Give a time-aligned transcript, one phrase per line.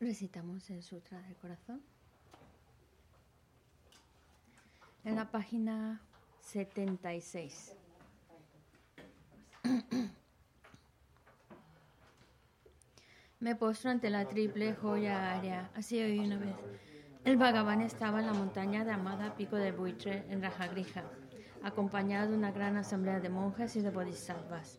[0.00, 1.82] Recitamos el Sutra del Corazón.
[5.04, 6.00] En la página
[6.40, 7.76] 76.
[13.40, 15.70] Me postro ante la triple joya área.
[15.74, 16.56] Así hoy una vez.
[17.26, 21.04] El Bhagavan estaba en la montaña de Amada Pico de Buitre, en Rajagrija,
[21.62, 24.78] acompañado de una gran asamblea de monjes y de bodhisattvas.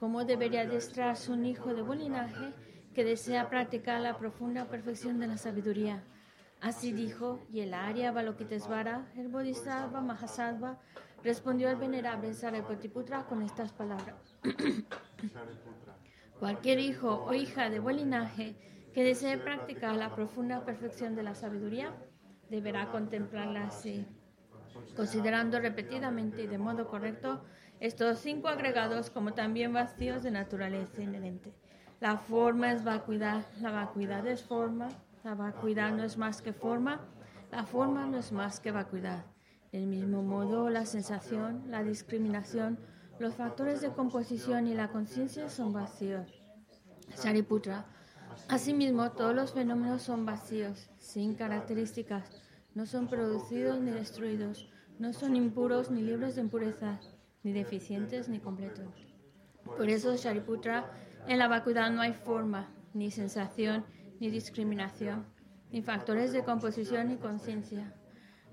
[0.00, 2.54] cómo debería adestrarse un hijo de buen linaje
[2.94, 6.02] que desea practicar la profunda perfección de la sabiduría.
[6.62, 10.78] Así dijo, y el Arya Balokitesvara, el Bodhisattva Mahasattva,
[11.22, 14.34] respondió al venerable Saripatiputra con estas palabras.
[16.40, 18.56] Cualquier hijo o hija de buen linaje
[18.94, 21.94] que desee practicar la profunda perfección de la sabiduría
[22.48, 24.06] deberá contemplarla así,
[24.96, 27.44] considerando repetidamente y de modo correcto
[27.80, 31.54] estos cinco agregados como también vacíos de naturaleza inherente.
[31.98, 34.88] La forma es vacuidad, la vacuidad es forma,
[35.24, 37.00] la vacuidad no es más que forma,
[37.50, 39.24] la forma no es más que vacuidad.
[39.72, 42.78] Del mismo modo, la sensación, la discriminación,
[43.18, 46.42] los factores de composición y la conciencia son vacíos.
[47.14, 47.86] Sariputra.
[48.48, 52.30] Asimismo, todos los fenómenos son vacíos, sin características,
[52.74, 54.68] no son producidos ni destruidos,
[54.98, 57.00] no son impuros ni libres de impureza
[57.42, 58.94] ni deficientes ni completos.
[59.64, 60.90] Por eso, Shariputra,
[61.26, 63.84] en la vacuidad no hay forma, ni sensación,
[64.18, 65.26] ni discriminación,
[65.70, 67.94] ni factores de composición ni conciencia.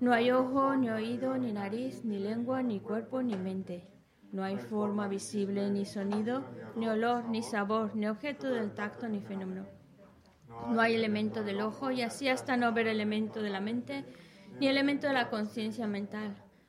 [0.00, 3.88] No hay ojo, ni oído, ni nariz, ni lengua, ni cuerpo, ni mente.
[4.30, 6.44] No hay forma visible, ni sonido,
[6.76, 9.66] ni olor, ni sabor, ni objeto del tacto, ni fenómeno.
[10.68, 14.04] No hay elemento del ojo y así hasta no ver elemento de la mente,
[14.60, 16.36] ni elemento de la conciencia mental.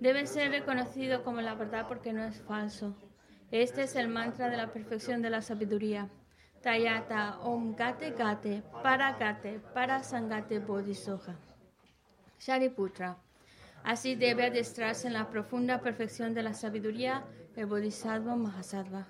[0.00, 2.94] debe ser reconocido como la verdad porque no es falso.
[3.50, 6.08] Este es el mantra de la perfección de la sabiduría.
[6.62, 11.36] Tayata Om Gate Gate Para Gate Para Sangate Bodhisoja.
[12.38, 13.18] Shariputra.
[13.84, 17.24] Así debe adestrarse en la profunda perfección de la sabiduría
[17.54, 19.06] el Bodhisattva Mahasattva.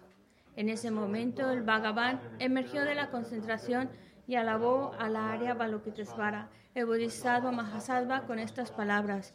[0.57, 3.89] En ese momento, el Bhagavan emergió de la concentración
[4.27, 9.35] y alabó a la Arya Balokitesvara, el Bodhisattva Mahasattva, con estas palabras: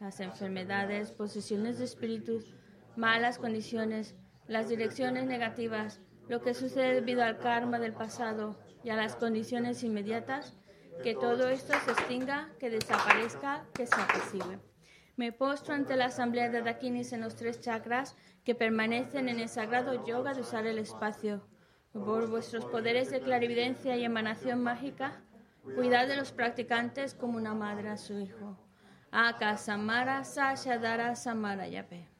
[0.00, 2.54] Las enfermedades, posesiones de espíritus,
[2.96, 8.96] malas condiciones, las direcciones negativas, lo que sucede debido al karma del pasado y a
[8.96, 10.56] las condiciones inmediatas,
[11.02, 14.58] que todo esto se extinga, que desaparezca, que se apacigue.
[15.16, 19.48] Me postro ante la asamblea de Dakinis en los tres chakras que permanecen en el
[19.48, 21.46] sagrado yoga de usar el espacio.
[21.92, 25.22] Por vuestros poderes de clarividencia y emanación mágica,
[25.76, 28.58] cuidad de los practicantes como una madre a su hijo.
[29.14, 32.13] Aka Samara Sashadara Samara Yape.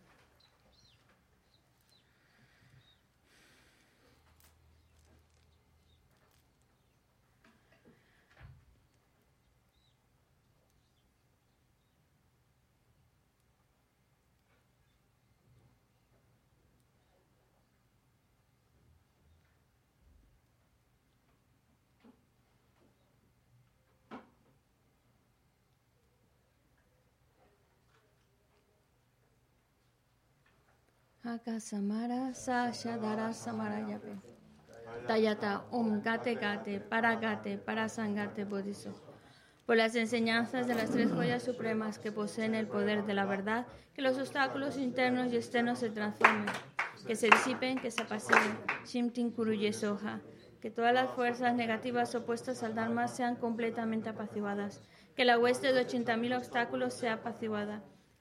[31.34, 34.20] Akasamara Sashadara Samarayape.
[35.08, 38.92] Tayata Om Gate Gate Paragate Parasangate Bodhiso.
[39.66, 43.66] Por las enseñanzas de las tres joyas supremas que poseen el poder de la verdad,
[43.94, 46.46] que los obstáculos internos y externos se transformen,
[47.04, 48.56] que se disipen, que se apaciguen.
[48.86, 50.20] Shimtin Kuruye Soha.
[50.60, 54.82] Que todas las fuerzas negativas opuestas al Dharma sean completamente apaciguadas.
[55.16, 57.82] Que la hueste de 80.000 obstáculos sea apaciguada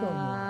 [0.00, 0.47] 做你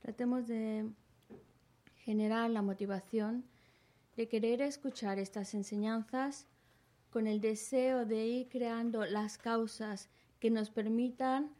[0.00, 0.88] Tratemos de
[2.04, 3.44] generar la motivación
[4.16, 6.46] de querer escuchar estas enseñanzas
[7.10, 10.08] con el deseo de ir creando las causas
[10.40, 11.50] que nos permitan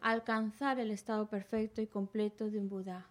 [0.00, 3.06] alcanzar el estado perfecto y completo de un Buda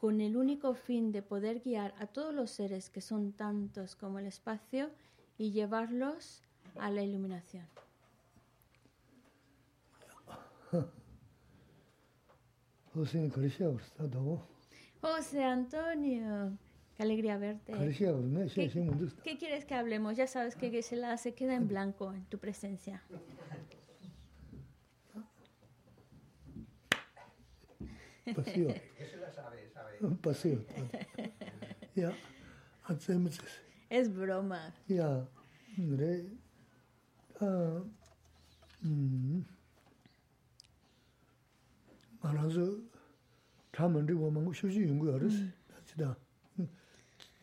[0.00, 4.18] con el único fin de poder guiar a todos los seres que son tantos como
[4.18, 4.90] el espacio
[5.38, 6.42] y llevarlos
[6.78, 7.64] a la iluminación.
[15.00, 16.56] José, Antonio,
[16.96, 17.72] qué alegría verte.
[18.54, 18.70] ¿Qué,
[19.22, 20.16] ¿Qué quieres que hablemos?
[20.16, 23.02] Ya sabes que Gisela se queda en blanco en tu presencia.
[29.95, 30.17] Paseo.
[30.21, 30.65] Paseo.
[31.95, 32.13] Ya,
[32.83, 33.39] hacemos
[33.89, 34.73] Es broma.
[34.87, 35.27] Ya,
[35.77, 36.25] re.
[37.39, 37.83] Ah,
[38.83, 39.43] mm.
[42.21, 42.77] 말아서
[43.73, 45.35] 참은 거 뭐, 쉬지 연구 알았어.
[45.85, 46.15] 진짜.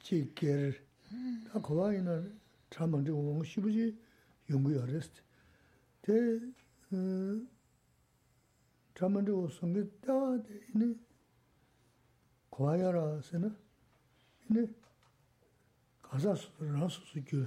[0.02, 0.80] 지게를
[1.52, 2.22] 다 거와이나
[2.70, 3.98] 참은 거 뭐, 쉬지
[4.48, 5.10] 연구 알았어.
[6.02, 6.12] 대
[6.92, 7.46] 어,
[8.94, 10.94] 참은 거 성게 다 되네.
[12.52, 13.54] 고아야라 세나
[14.48, 14.66] 네
[16.02, 17.46] 가서 나서 수교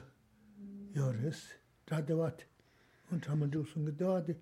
[0.95, 2.45] 열었어 다데와트
[3.11, 4.39] 온 참은 좀 숨게 되와데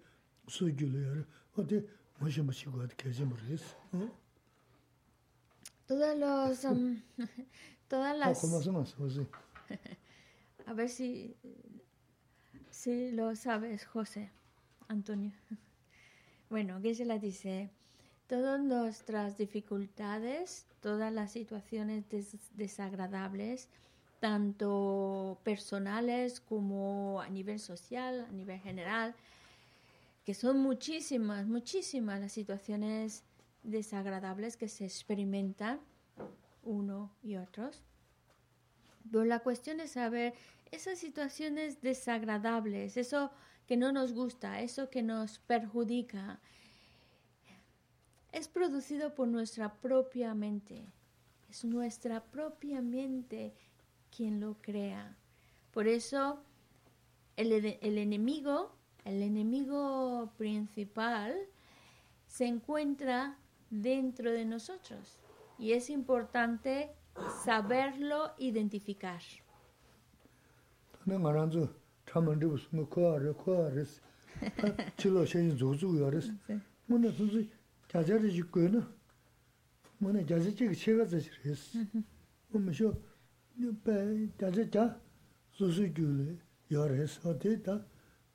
[0.47, 1.87] 수교를 열 어디
[2.19, 4.29] 뭐시 뭐시 거 어디 계지 모르겠어 어
[5.87, 7.01] todos los um,
[7.89, 8.95] todas las ¿Cómo hacemos?
[10.67, 11.35] A ver si
[12.69, 14.29] si lo sabes, José
[14.87, 15.31] Antonio.
[16.49, 17.69] Bueno, que se la dice
[18.26, 22.04] Todas nuestras dificultades, todas las situaciones
[22.54, 23.68] desagradables,
[24.20, 29.14] tanto personales como a nivel social, a nivel general,
[30.24, 33.24] que son muchísimas, muchísimas las situaciones
[33.62, 35.80] desagradables que se experimentan
[36.62, 37.82] uno y otros.
[39.10, 40.32] Pero la cuestión es saber
[40.70, 43.30] esas situaciones desagradables, eso
[43.66, 46.40] que no nos gusta, eso que nos perjudica,
[48.34, 50.84] es producido por nuestra propia mente.
[51.48, 53.54] Es nuestra propia mente
[54.14, 55.16] quien lo crea.
[55.72, 56.42] Por eso
[57.36, 58.72] el, el enemigo,
[59.04, 61.34] el enemigo principal,
[62.26, 63.38] se encuentra
[63.70, 65.20] dentro de nosotros
[65.56, 66.90] y es importante
[67.44, 69.20] saberlo identificar.
[77.93, 78.85] 자자를 짓고는
[79.99, 81.79] 뭐네 자자지 제가 자지랬어.
[82.49, 82.93] 뭐셔
[83.83, 84.99] 배 자자자
[85.51, 86.37] 수수줄에
[86.71, 87.85] 열해서 됐다.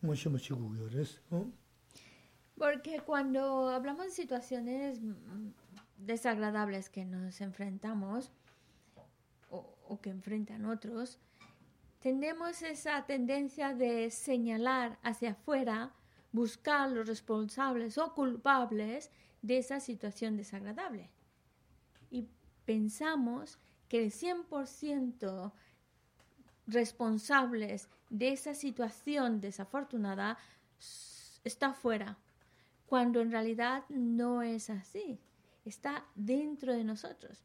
[0.00, 1.20] 뭐셔 뭐시고 열했어.
[1.30, 1.52] 어?
[2.56, 5.00] Porque cuando hablamos de situaciones
[5.96, 8.30] desagradables que nos enfrentamos
[9.50, 11.18] o, o, que enfrentan otros,
[12.00, 15.92] tenemos esa tendencia de señalar hacia afuera,
[16.32, 19.10] buscar los responsables o culpables
[19.41, 21.09] de esa situación desagradable.
[22.11, 22.27] Y
[22.65, 25.51] pensamos que el 100%
[26.67, 30.37] responsables de esa situación desafortunada
[31.43, 32.17] está fuera,
[32.85, 35.19] cuando en realidad no es así,
[35.65, 37.43] está dentro de nosotros.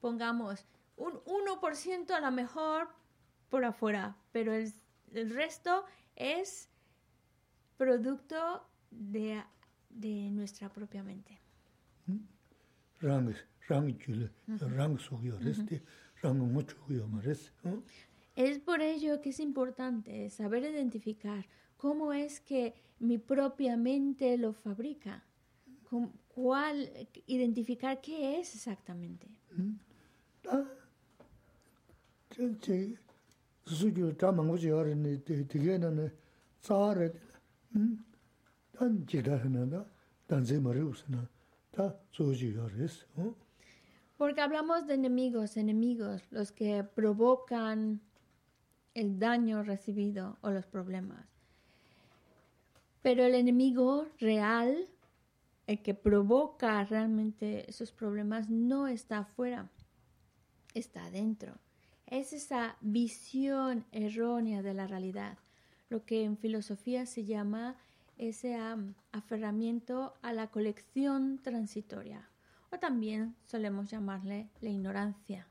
[0.00, 0.64] Pongamos
[0.96, 2.88] un 1% a lo mejor
[3.48, 4.72] por afuera, pero el,
[5.12, 5.84] el resto
[6.16, 6.68] es
[7.76, 9.42] producto de
[9.90, 11.38] de nuestra propia mente.
[18.36, 24.52] Es por ello que es importante saber identificar cómo es que mi propia mente lo
[24.52, 25.24] fabrica,
[26.28, 26.90] cuál,
[27.26, 29.28] identificar qué es exactamente.
[44.16, 48.00] Porque hablamos de enemigos, enemigos, los que provocan
[48.94, 51.26] el daño recibido o los problemas.
[53.02, 54.88] Pero el enemigo real,
[55.66, 59.70] el que provoca realmente esos problemas, no está afuera,
[60.74, 61.54] está adentro.
[62.06, 65.38] Es esa visión errónea de la realidad,
[65.88, 67.76] lo que en filosofía se llama
[68.20, 68.54] ese
[69.12, 72.28] aferramiento a la colección transitoria,
[72.70, 75.48] o también solemos llamarle la ignorancia.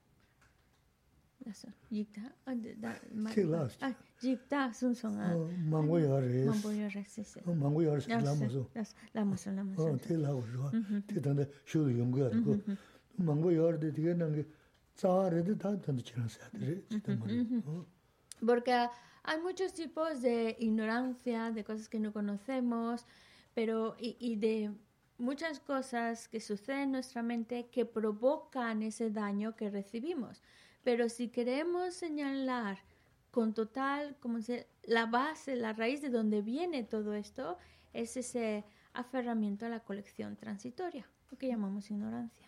[18.46, 18.88] Porque
[19.24, 23.06] hay muchos tipos de ignorancia, de cosas que no conocemos,
[23.54, 24.72] pero y, y de
[25.18, 30.42] muchas cosas que suceden en nuestra mente que provocan ese daño que recibimos.
[30.84, 32.80] Pero si queremos señalar
[33.32, 37.58] con total, como se, la base, la raíz de donde viene todo esto,
[37.94, 42.48] es ese aferramiento a la colección transitoria, lo que llamamos ignorancia.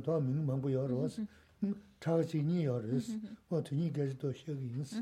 [0.00, 1.20] toa ming mangbu yawar was
[2.00, 3.10] chaga chi nyi yawar res
[3.50, 4.92] o tu nyi gaji to shegi yins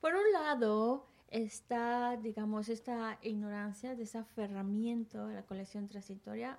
[0.00, 6.58] Por un lado, está, digamos, esta ignorancia, de ese aferramiento a la colección transitoria,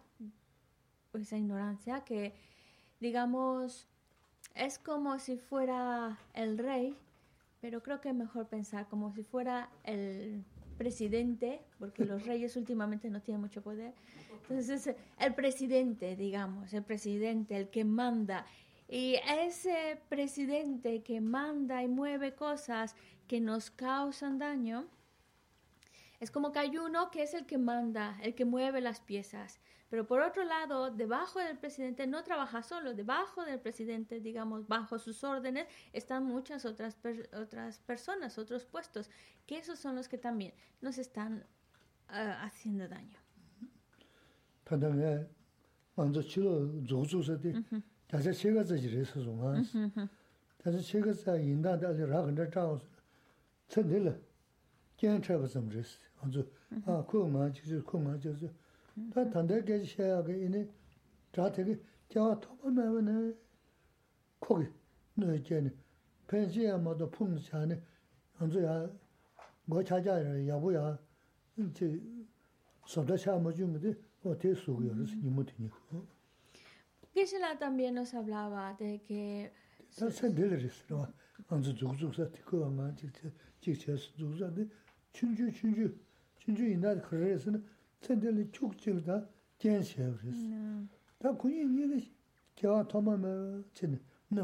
[1.14, 2.34] esa ignorancia que,
[3.02, 3.86] digamos,
[4.56, 6.96] es como si fuera el rey,
[7.64, 10.44] pero creo que es mejor pensar como si fuera el
[10.78, 13.94] presidente, porque los reyes últimamente no tienen mucho poder.
[14.42, 18.46] Entonces, el presidente, digamos, el presidente, el que manda.
[18.90, 22.98] Y ese presidente que manda y mueve cosas
[23.30, 24.86] que nos causan daño,
[26.24, 29.60] es como que hay uno que es el que manda, el que mueve las piezas.
[29.90, 34.98] Pero por otro lado, debajo del presidente no trabaja solo, debajo del presidente, digamos, bajo
[34.98, 36.98] sus órdenes, están muchas otras,
[37.34, 39.10] otras personas, otros puestos,
[39.46, 41.46] que esos son los que también nos están
[42.10, 43.20] uh, haciendo daño.
[53.68, 54.33] tsendele
[55.04, 55.98] kien chaba samris.
[56.24, 56.46] Anzu,
[56.88, 58.50] a, ku ma jizu, ku ma jizu.
[59.14, 60.66] Ta tanda gaji shaya ga ini,
[61.34, 63.34] dhaa tegi, kiawa toba mewa na
[64.40, 64.68] kogi,
[65.18, 65.72] nui kiani.
[66.26, 67.78] Pensi ya ma to pung chani,
[68.40, 68.90] anzu ya,
[69.68, 70.98] go cha chaja ya, yabu ya,
[71.74, 72.02] ti,
[72.86, 76.08] sobda shaya ma ju mudi, o te sugu yoris, nimu ti niku.
[77.14, 79.52] Kishila también nos hablaba de que...
[79.98, 80.86] Ta sen diliris,
[81.50, 82.94] anzu zugzugsa, tikuwa nga,
[83.60, 84.50] chik chas zugzugsa,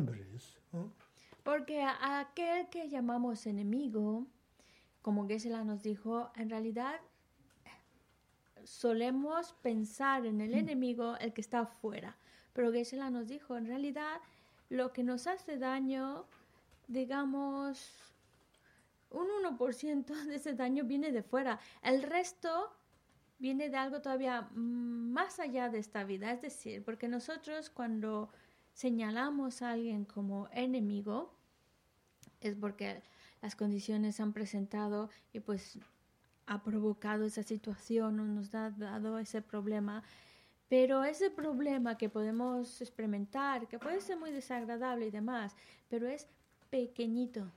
[0.06, 0.60] resa
[1.44, 4.28] Porque aquel que llamamos enemigo,
[5.02, 7.02] como Gesela nos dijo, en realidad
[8.64, 12.18] solemos pensar en el enemigo, el que está afuera.
[12.54, 14.22] Pero Gesela nos dijo, en realidad
[14.70, 16.26] lo que nos hace daño,
[16.88, 18.09] digamos,
[19.12, 21.60] un 1% de ese daño viene de fuera.
[21.82, 22.72] El resto
[23.40, 26.32] viene de algo todavía más allá de esta vida.
[26.32, 28.30] Es decir, porque nosotros cuando
[28.74, 31.34] señalamos a alguien como enemigo,
[32.42, 33.02] es porque
[33.42, 35.80] las condiciones han presentado y pues
[36.46, 40.04] ha provocado esa situación o nos ha dado ese problema.
[40.68, 45.56] Pero ese problema que podemos experimentar, que puede ser muy desagradable y demás,
[45.90, 46.28] pero es
[46.70, 47.52] pequeñito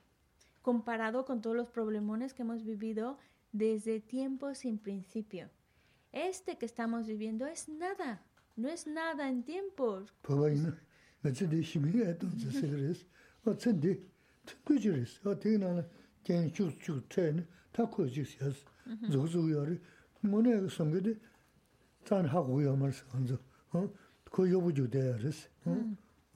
[0.63, 3.19] comparado con todos los problemones que hemos vivido
[3.51, 5.49] desde tiempos sin principio.
[6.11, 8.23] Este que estamos viviendo es nada,
[8.55, 10.11] no es nada en tiempos.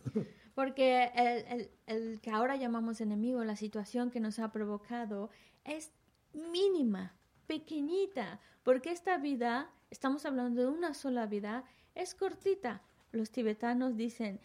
[0.58, 5.30] Porque el, el, el, que ahora llamamos enemigo, la situación que nos ha provocado,
[5.64, 5.92] es
[6.34, 7.14] mínima,
[7.46, 12.82] pequeñita, porque esta vida, estamos hablando de una sola vida, es cortita.
[13.12, 14.40] Los tibetanos dicen,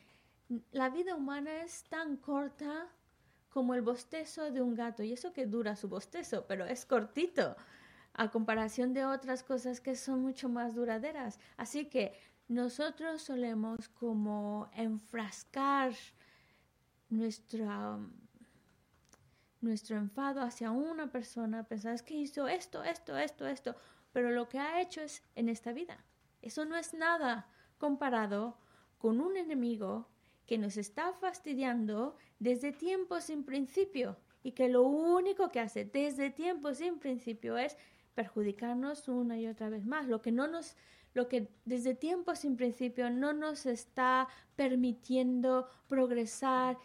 [0.70, 2.88] la vida humana es tan corta
[3.48, 7.56] como el bostezo de un gato, y eso que dura su bostezo, pero es cortito
[8.12, 11.40] a comparación de otras cosas que son mucho más duraderas.
[11.56, 12.12] Así que
[12.52, 15.94] nosotros solemos como enfrascar
[17.08, 17.98] nuestra,
[19.62, 23.74] nuestro enfado hacia una persona, pensar que hizo esto, esto, esto, esto,
[24.12, 26.04] pero lo que ha hecho es en esta vida.
[26.42, 28.58] Eso no es nada comparado
[28.98, 30.08] con un enemigo
[30.46, 36.30] que nos está fastidiando desde tiempo sin principio y que lo único que hace desde
[36.30, 37.78] tiempo sin principio es
[38.14, 40.76] perjudicarnos una y otra vez más, lo que no nos
[41.14, 46.78] lo que desde tiempo sin principio no nos está permitiendo progresar,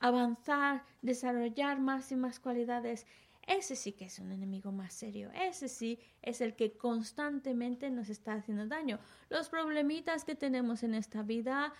[0.00, 3.06] avanzar, desarrollar más y más cualidades.
[3.46, 5.30] Ese sí que es un enemigo más serio.
[5.32, 8.98] Ese sí es el que constantemente nos está haciendo daño.
[9.30, 11.72] Los problemitas que tenemos en esta vida,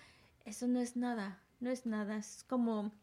[0.45, 2.17] eso no es nada, no es nada.
[2.17, 2.93] Es como,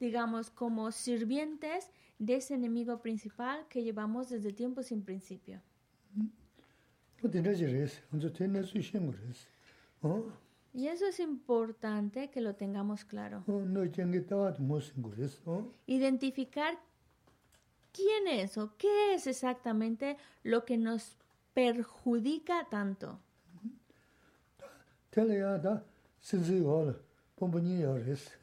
[0.00, 5.62] digamos, como sirvientes de ese enemigo principal que llevamos desde tiempo sin principio.
[10.72, 13.42] Y eso es importante que lo tengamos claro.
[15.86, 16.78] Identificar
[17.92, 21.16] quién es o qué es exactamente lo que nos
[21.54, 23.18] perjudica tanto.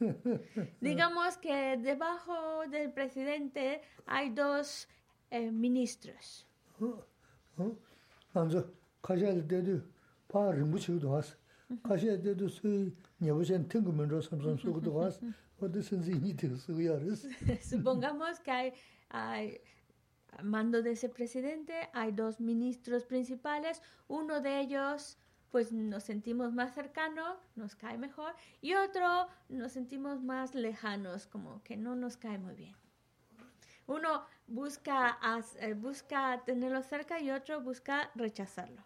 [0.80, 4.88] Digamos que debajo del presidente hay dos
[5.30, 6.46] eh, ministros.
[17.62, 18.72] Supongamos que hay,
[19.08, 19.60] hay
[20.42, 25.18] mando de ese presidente, hay dos ministros principales, uno de ellos
[25.50, 31.62] pues nos sentimos más cercanos, nos cae mejor, y otro nos sentimos más lejanos, como
[31.62, 32.74] que no nos cae muy bien
[33.87, 35.17] Uno busca,
[35.59, 38.83] eh, busca tenerlo cerca y otro busca rechazarlo.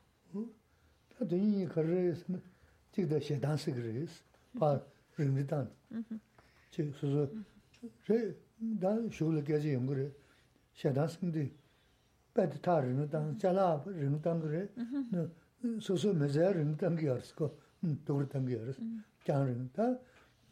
[15.79, 17.59] 소소 메자르는 단계였고
[18.05, 18.79] 도르 단계였어.
[19.25, 19.97] 장르다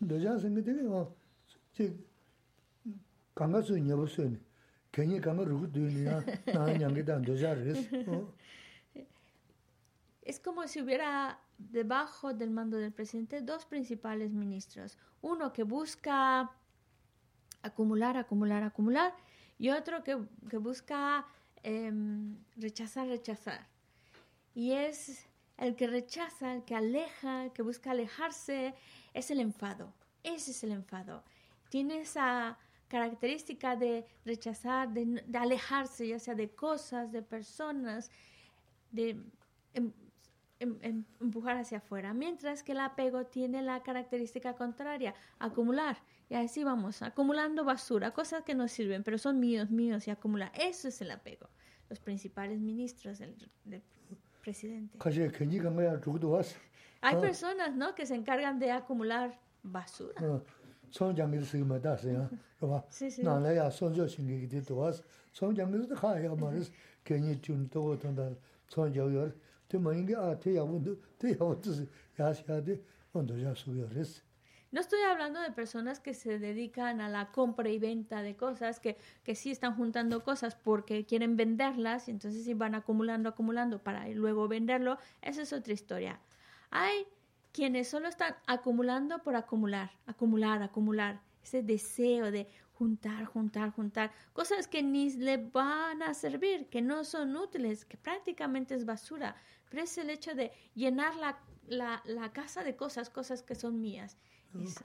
[0.08, 0.82] 도자스는 되게
[1.74, 1.84] 저
[3.38, 4.30] 강가서 녀버서
[4.92, 7.90] 괜히 강가 루고 되냐 나는 양게다 도자르스.
[10.26, 14.98] Es como si hubiera debajo del mando del presidente dos principales ministros.
[15.22, 16.50] Uno que busca
[17.62, 19.14] acumular, acumular, acumular
[19.60, 20.18] y otro que,
[20.50, 21.26] que busca
[21.62, 21.92] eh,
[22.56, 23.68] rechazar, rechazar
[24.54, 25.26] y es
[25.58, 28.76] el que rechaza, el que aleja, el que busca alejarse,
[29.14, 29.94] es el enfado.
[30.24, 31.24] Ese es el enfado.
[31.70, 32.58] Tiene esa
[32.89, 38.11] característica de rechazar, de, alejarse, ya sea de cosas, de personas,
[38.91, 39.21] de
[39.75, 39.93] em,
[40.59, 42.13] em, em, empujar hacia afuera.
[42.15, 45.99] Mientras que el apego tiene la característica contraria, acumular.
[46.31, 50.51] Y así vamos, acumulando basura, cosas que no sirven, pero son míos, míos y acumular.
[50.55, 51.49] Eso es el apego.
[51.89, 53.83] Los principales ministros del, del
[54.43, 54.99] presidente.
[57.01, 57.95] Hay personas, ¿no?
[57.95, 60.43] Que se encargan de acumular basura.
[62.91, 63.23] Sí, sí.
[74.71, 78.81] No estoy hablando de personas que se dedican a la compra y venta de cosas,
[78.81, 83.83] que, que sí están juntando cosas porque quieren venderlas y entonces sí van acumulando, acumulando
[83.83, 84.99] para luego venderlo.
[85.23, 86.21] Esa es otra historia.
[86.71, 87.07] Hay
[87.53, 91.21] quienes solo están acumulando por acumular, acumular, acumular.
[91.43, 97.05] Ese deseo de juntar, juntar, juntar, cosas que ni le van a servir, que no
[97.05, 99.35] son útiles, que prácticamente es basura,
[99.69, 103.81] pero es el hecho de llenar la, la, la casa de cosas, cosas que son
[103.81, 104.17] mías.
[104.63, 104.85] Eso.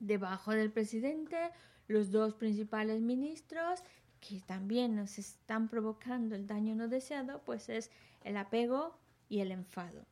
[0.00, 1.50] Debajo del presidente,
[1.88, 3.82] los dos principales ministros
[4.20, 7.90] que también nos están provocando el daño no deseado, pues es
[8.22, 8.96] el apego
[9.28, 10.04] y el enfado.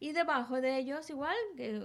[0.00, 1.82] Y debajo de ellos, igual que,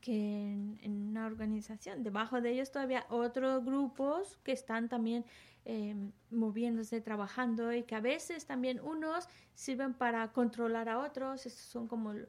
[0.00, 5.24] que en, una organización, debajo de ellos todavía otros grupos que están también
[5.64, 11.88] em, moviéndose, trabajando y que a veces también unos sirven para controlar a otros, son
[11.88, 12.28] como el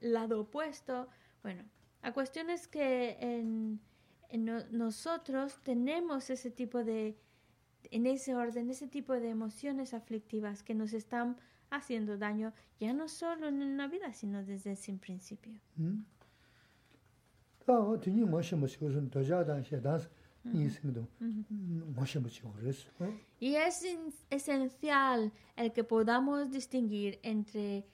[0.00, 1.08] lado opuesto.
[1.42, 1.62] Bueno,
[2.04, 3.80] la cuestión es que en,
[4.70, 7.16] nosotros tenemos ese tipo de,
[7.90, 11.38] en ese orden, ese tipo de emociones aflictivas que nos están
[11.70, 15.58] haciendo daño, ya no solo en la vida, sino desde sin principio.
[23.40, 23.82] Y es
[24.28, 27.86] esencial el que podamos distinguir entre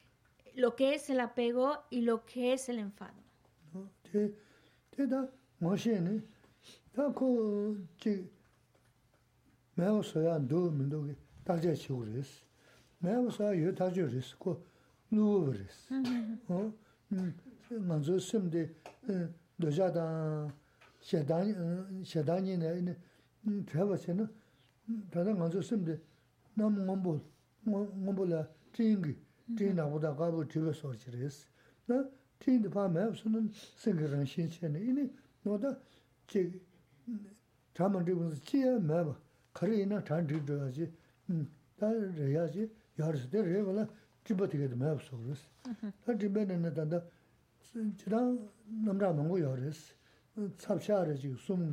[0.57, 3.30] lo que es el apego y lo que es el enfado.
[4.03, 4.35] te
[4.91, 5.29] te da
[5.61, 6.21] mo she ne
[6.93, 8.29] ta ko ji
[9.77, 12.31] me o so ya do mi do ge ta je chi u res
[13.01, 14.61] me o so ya ta je res ko
[15.11, 15.89] nu res
[16.49, 16.73] o
[17.89, 18.69] man zo sim de
[19.59, 20.05] do ja da
[21.01, 21.43] she da
[22.03, 22.95] she da ni ne
[23.65, 24.27] te ba che ne
[25.11, 26.01] ta da man zo sim de
[26.55, 27.21] nam ngom bo
[27.65, 29.17] ngom bo la ting
[29.57, 31.47] ting na bo da ga bo ti be so chi res
[31.87, 32.05] na
[32.41, 33.49] tīndi pā mē sūnun
[33.83, 35.07] sīngi rāngshīn chēni, inī
[35.47, 35.75] nōda
[36.31, 36.47] chī
[37.77, 39.15] tāma rīgūnsi chīyā mē bā,
[39.57, 40.89] kārī inā tān rīg hmm, rīgā chī,
[41.81, 42.67] tā rīyā chī
[43.01, 43.87] yārisi, tā rīyā wala
[44.29, 45.49] jība tīgā dā mē bā sōg rīsi.
[46.07, 47.03] Tā jība nā nā tānda
[47.75, 48.23] jidā
[48.89, 49.97] namrā māngu yārisi,
[50.59, 51.67] tsab chā rī chī sūm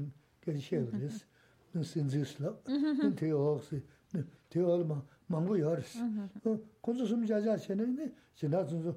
[0.43, 1.23] kērī shē rīsi,
[1.91, 2.60] sīnzi slab,
[3.19, 3.71] tī yōg
[4.51, 4.88] tī yōg
[5.32, 6.03] māngu yārisi.
[6.84, 8.95] Kōnsu sūm chā chā chēni, inī jidā tsūnsu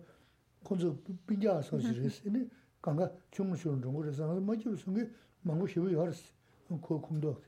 [0.63, 0.97] 콘조
[1.27, 2.49] 빈자 소지르스니
[2.81, 6.35] 강가 중무시원 정보에서 뭐지 무슨 망고 쉬고 열스
[6.67, 7.41] 그 kumdo.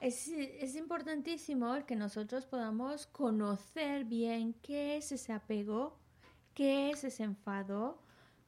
[0.00, 5.98] Es, es importantísimo que nosotros podamos conocer bien qué es ese apego,
[6.54, 7.98] qué es ese enfado,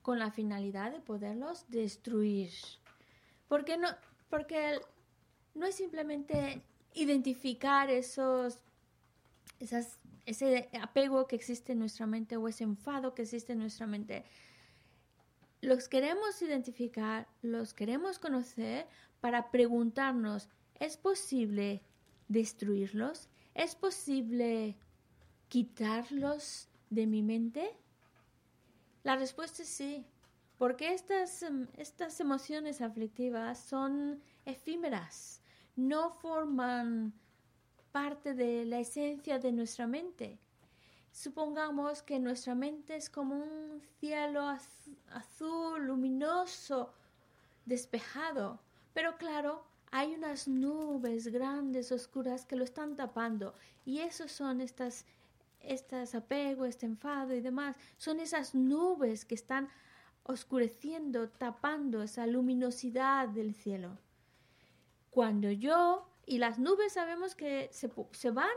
[0.03, 2.51] con la finalidad de poderlos destruir.
[3.49, 3.89] Porque no,
[4.31, 4.79] porque
[5.55, 6.63] no es simplemente
[6.95, 8.61] identificar esos,
[9.60, 13.88] esas ese apego que existe en nuestra mente o ese enfado que existe en nuestra
[13.88, 14.24] mente.
[15.62, 18.88] Los queremos identificar, los queremos conocer
[19.22, 21.82] para preguntarnos, ¿es posible
[22.28, 23.30] destruirlos?
[23.54, 24.76] ¿Es posible
[25.48, 27.76] quitarlos de mi mente?
[29.04, 30.06] La respuesta es sí,
[30.58, 35.42] porque estas, em, estas emociones aflictivas son efímeras,
[35.76, 37.14] no forman
[37.94, 40.40] parte de la esencia de nuestra mente.
[41.12, 44.42] Supongamos que nuestra mente es como un cielo
[45.12, 46.92] azul, luminoso,
[47.66, 48.60] despejado,
[48.96, 53.54] pero claro, hay unas nubes grandes, oscuras que lo están tapando
[53.86, 55.06] y esos son estas,
[55.62, 59.70] estas apego, este enfado y demás, son esas nubes que están
[60.24, 64.00] oscureciendo, tapando esa luminosidad del cielo.
[65.12, 68.56] Cuando yo y las nubes sabemos que se, se van,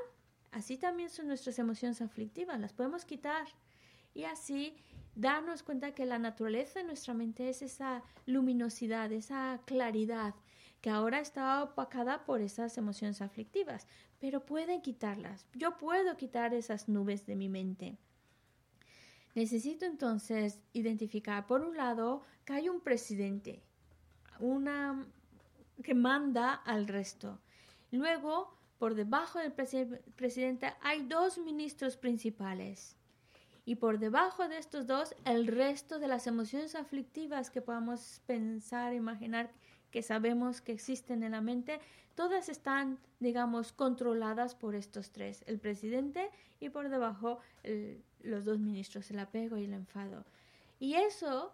[0.52, 3.46] así también son nuestras emociones aflictivas, las podemos quitar.
[4.14, 4.76] Y así
[5.14, 10.34] darnos cuenta que la naturaleza de nuestra mente es esa luminosidad, esa claridad,
[10.80, 13.86] que ahora está opacada por esas emociones aflictivas,
[14.20, 15.46] pero pueden quitarlas.
[15.54, 17.98] Yo puedo quitar esas nubes de mi mente.
[19.34, 23.62] Necesito entonces identificar, por un lado, que hay un presidente,
[24.38, 25.06] una
[25.82, 27.38] que manda al resto.
[27.90, 32.96] Luego, por debajo del presidente hay dos ministros principales.
[33.64, 38.92] Y por debajo de estos dos, el resto de las emociones aflictivas que podamos pensar,
[38.92, 39.50] imaginar
[39.90, 41.80] que sabemos que existen en la mente,
[42.14, 47.40] todas están, digamos, controladas por estos tres, el presidente y por debajo
[48.20, 50.24] los dos ministros, el apego y el enfado.
[50.78, 51.52] Y eso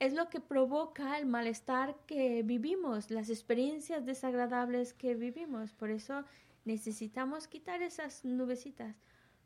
[0.00, 5.72] es lo que provoca el malestar que vivimos, las experiencias desagradables que vivimos.
[5.72, 6.24] Por eso
[6.64, 8.96] necesitamos quitar esas nubecitas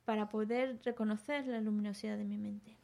[0.05, 2.77] para poder reconocer la luminosidad de mi mente.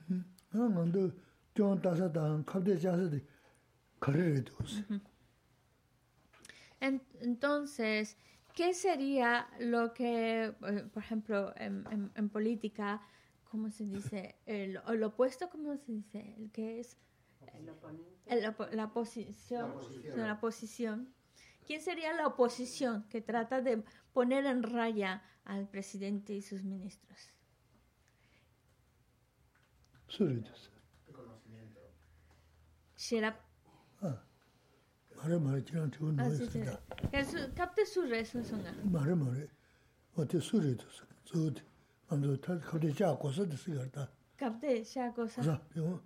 [6.81, 8.17] Entonces,
[8.55, 10.55] ¿qué sería lo que, eh,
[10.93, 13.03] por ejemplo, en, política,
[13.45, 14.37] ¿cómo se dice?
[14.47, 16.35] El, opuesto, ¿cómo se dice?
[16.37, 16.97] El que es...
[18.27, 19.73] El, la, posición,
[20.17, 21.13] la posición.
[21.67, 27.31] ¿Quién sería la oposición que trata de poner en raya al presidente y sus ministros?
[32.97, 33.37] Shirap.
[34.03, 34.21] Ah.
[35.17, 36.81] Mare mare chirang chigo nuwa yasida.
[37.55, 38.73] Kapte sure sun sunga?
[38.85, 39.51] Mare mare.
[40.17, 40.85] Ote to suga.
[41.25, 41.63] Zuhudi.
[42.11, 44.09] Ando kapte shaa kosa de sigar da.
[44.37, 44.85] Kapte
[45.15, 45.61] kosa?
[45.75, 46.01] Yo,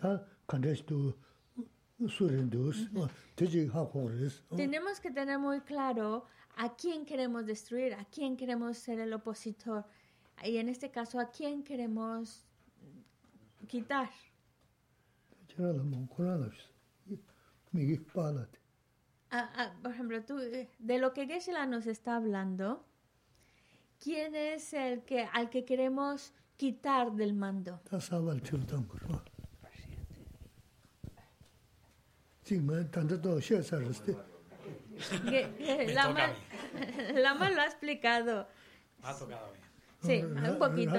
[0.00, 1.14] Ta kandesh tu
[2.08, 2.88] sure dos.
[3.36, 4.42] Teji ha kongres.
[4.56, 9.84] Tenemos que tener muy claro a quién queremos destruir, a quién queremos ser el opositor.
[10.44, 12.44] Y en este caso a quién queremos
[13.68, 14.10] quitar.
[19.82, 22.84] Por ejemplo, tú, de lo que geshe nos está hablando,
[23.98, 27.80] ¿quién es el que al que queremos quitar del mando?
[35.94, 36.10] La
[37.14, 38.48] Lama lo ha explicado.
[39.02, 39.62] Ha tocado bien.
[40.02, 40.92] Sí, un poquito.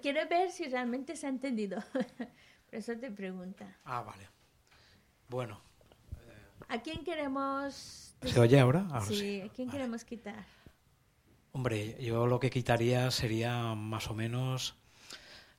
[0.00, 1.82] quiere ver si realmente se ha entendido.
[1.92, 3.78] Por eso te pregunta.
[3.84, 4.28] Ah, vale.
[5.28, 5.69] Bueno.
[6.70, 8.14] ¿A quién queremos...?
[8.22, 8.86] ¿Se oye ahora?
[9.00, 10.46] sí, ¿a quién queremos quitar?
[11.52, 14.76] Hombre, yo lo que quitaría sería más o menos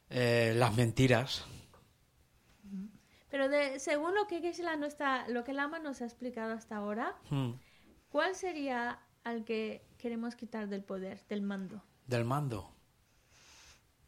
[0.10, 1.46] eh, las mentiras.
[3.30, 4.40] Pero de, según lo que
[4.78, 7.52] no está, lo que Lama nos ha explicado hasta ahora, hmm.
[8.10, 11.84] ¿cuál sería al que queremos quitar del poder, del mando?
[12.08, 12.72] Del mando.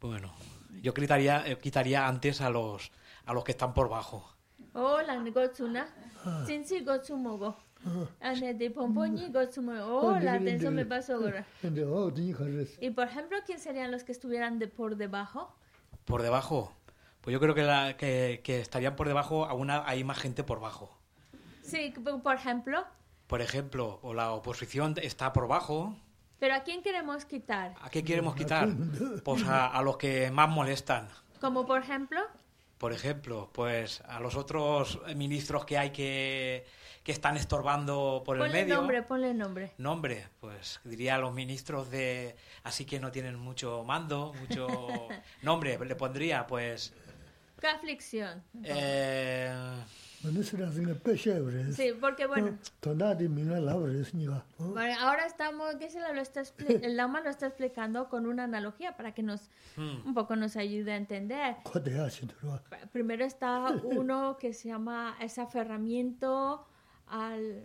[0.00, 0.34] Bueno,
[0.82, 2.92] yo quitaría, eh, quitaría antes a los
[3.26, 4.33] a los que están por bajo.
[4.74, 5.86] Oh, la gotsuna.
[6.46, 7.56] Sinsi gotsumogo.
[8.20, 10.00] Ane de pompoñi gotsumogo.
[10.00, 11.46] Oh, la atención me pasó ahora.
[12.80, 15.54] Y por ejemplo, ¿quién serían los que estuvieran de por debajo?
[16.04, 16.72] Por debajo.
[17.20, 20.98] Pues yo creo que, la, que, estarían por debajo, aún hay más gente por bajo.
[21.62, 22.84] Sí, por ejemplo.
[23.28, 25.96] Por ejemplo, o la oposición está por bajo.
[26.38, 27.74] ¿Pero a quién queremos quitar?
[27.80, 28.68] ¿A qué queremos quitar?
[29.24, 31.08] Pues a, a los que más molestan.
[31.40, 32.20] ¿Como por ejemplo?
[32.78, 36.66] Por ejemplo, pues a los otros ministros que hay que,
[37.02, 38.76] que están estorbando por el medio.
[38.76, 39.72] nombre, ponle nombre.
[39.78, 42.36] Nombre, pues diría a los ministros de...
[42.62, 44.66] Así que no tienen mucho mando, mucho...
[45.42, 46.92] nombre, le pondría pues
[47.64, 48.44] ¿Qué aflicción?
[48.62, 49.50] Eh...
[51.72, 52.58] Sí, porque bueno.
[55.00, 59.12] ahora estamos, ¿qué se lo está el Lama lo está explicando con una analogía para
[59.12, 60.06] que nos hmm.
[60.06, 61.56] un poco nos ayude a entender.
[62.92, 66.66] Primero está uno que se llama ese aferramiento
[67.06, 67.64] al,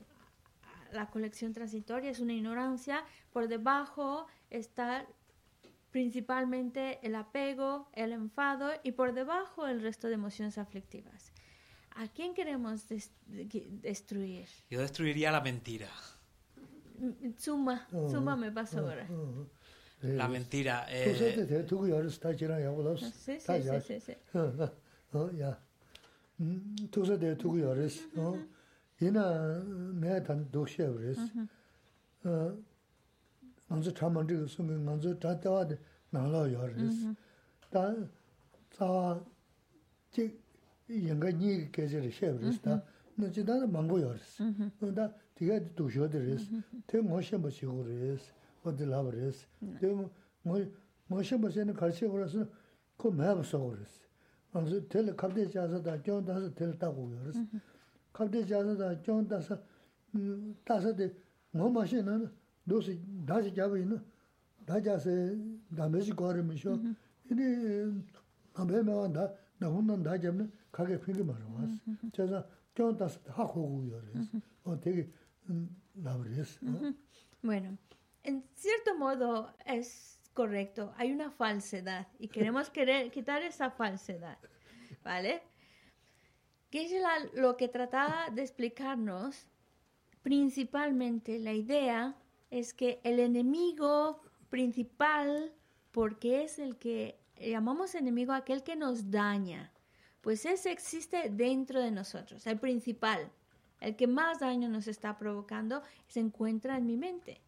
[0.63, 3.03] a la colección transitoria, es una ignorancia.
[3.31, 5.05] Por debajo está
[5.91, 11.28] principalmente el apego, el enfado y por debajo el resto de emociones aflictivas.
[11.99, 14.47] ¿A quién queremos destruir?
[14.69, 15.89] Yo destruiría la mentira.
[17.37, 19.05] Suma, suma me pasa ahora.
[20.01, 20.85] La mentira.
[20.89, 21.13] Eh...
[23.11, 24.13] Sí, sí, sí, sí.
[25.37, 25.59] Ya.
[26.89, 28.37] Tú sabes de tu llores, ¿no?
[29.01, 30.43] Y na me tan
[36.51, 37.15] yā rīs.
[37.71, 37.85] Tā
[40.89, 42.83] yinga nyi kechiri shebrisi ta,
[43.17, 44.43] nachi dana mangu yorisi.
[44.93, 48.31] Da tiga duksho dirisi, te ngo shenpa shigu risi,
[48.63, 49.45] wadi lab risi.
[49.79, 49.87] Te
[50.43, 52.45] ngo shenpa sheni karshi yorisi,
[52.97, 54.01] ko mayab sogu risi.
[54.53, 57.47] Anzi teli kapde chasa da kion dasa teli tagu yorisi.
[58.11, 59.61] Kapde chasa da kion dasa,
[60.65, 61.13] dasa de
[61.53, 62.31] ngo ma shen na,
[62.65, 64.03] dosi dashi kyabi ina,
[64.65, 65.37] dachase
[65.69, 66.79] dameshi kori misho.
[67.29, 68.03] Ini
[68.57, 71.47] nambe mewa da, nahun nan da kyabni, nā dā gyāba nā kāgē pīngi mā rā
[71.55, 71.77] wās.
[72.13, 72.43] Chāsā,
[72.75, 74.29] kiong dāsi hā khō gu yō rēs,
[74.65, 75.07] o tēki
[75.95, 76.59] nāba rēs.
[77.41, 77.77] Bueno,
[78.23, 80.93] en cierto modo es correcto.
[80.97, 84.37] Hay una falsedad y queremos querer quitar esa falsedad.
[85.03, 85.41] ¿Vale?
[86.71, 86.91] Es
[87.33, 89.47] lo que trataba de explicarnos,
[90.21, 92.15] principalmente la idea
[92.51, 95.51] es que el enemigo principal,
[95.91, 99.71] porque es el que llamamos enemigo aquel que nos daña,
[100.21, 103.31] pues ese existe dentro de nosotros, el principal,
[103.79, 107.41] el que más daño nos está provocando, se encuentra en mi mente.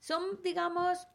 [0.00, 1.06] Son, digamos,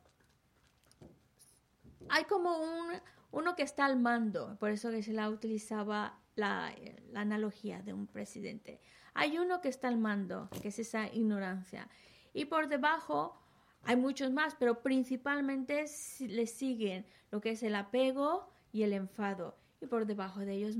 [2.09, 2.93] hay como un,
[3.31, 6.73] uno que está al mando, por eso que se la utilizaba la,
[7.11, 8.79] la analogía de un presidente.
[9.13, 11.89] Hay uno que está al mando, que es esa ignorancia.
[12.33, 13.39] Y por debajo
[13.83, 15.85] hay muchos más, pero principalmente
[16.19, 19.57] le siguen lo que es el apego y el enfado.
[19.83, 20.77] Y por debajo de ellos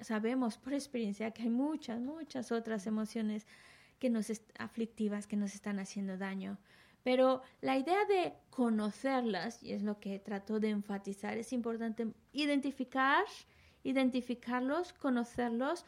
[0.00, 3.46] sabemos por experiencia que hay muchas, muchas otras emociones
[3.98, 6.56] que nos aflictivas que nos están haciendo daño.
[7.02, 13.26] Pero la idea de conocerlas, y es lo que trato de enfatizar, es importante identificar,
[13.84, 15.84] identificarlos, conocerlos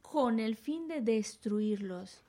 [0.00, 2.22] con el fin de destruirlos,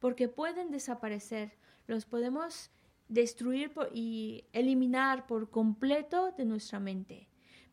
[0.00, 1.52] porque pueden desaparecer,
[1.86, 2.72] los podemos
[3.06, 7.28] destruir y eliminar por completo de nuestra mente.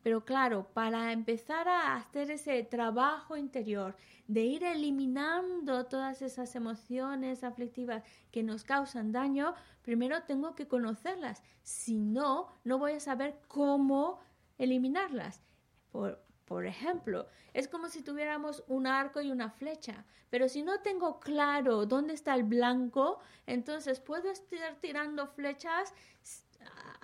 [0.06, 3.96] Pero claro, para empezar a hacer ese trabajo interior
[4.28, 11.42] de ir eliminando todas esas emociones aflictivas que nos causan daño, primero tengo que conocerlas.
[11.64, 14.20] Si no, no voy a saber cómo
[14.58, 15.42] eliminarlas.
[15.90, 20.82] Por, por ejemplo, es como si tuviéramos un arco y una flecha, pero si no
[20.82, 25.92] tengo claro dónde está el blanco, entonces puedo estar tirando flechas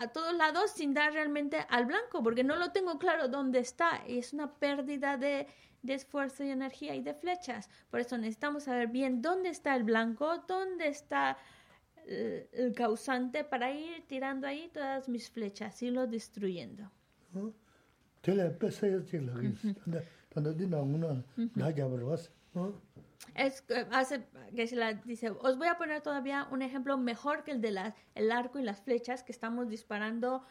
[0.03, 4.03] a todos lados sin dar realmente al blanco, porque no lo tengo claro dónde está.
[4.07, 5.47] Y es una pérdida de,
[5.87, 7.69] esfuerzo y energía y de flechas.
[7.91, 11.39] Por eso necesitamos saber bien dónde está el blanco, dónde está
[12.07, 16.91] el, el causante para ir tirando ahí todas mis flechas y lo destruyendo.
[23.35, 27.53] Es, hace, que se la dice, os voy a poner todavía un ejemplo mejor que
[27.53, 30.45] el de la, el arco y las flechas que estamos disparando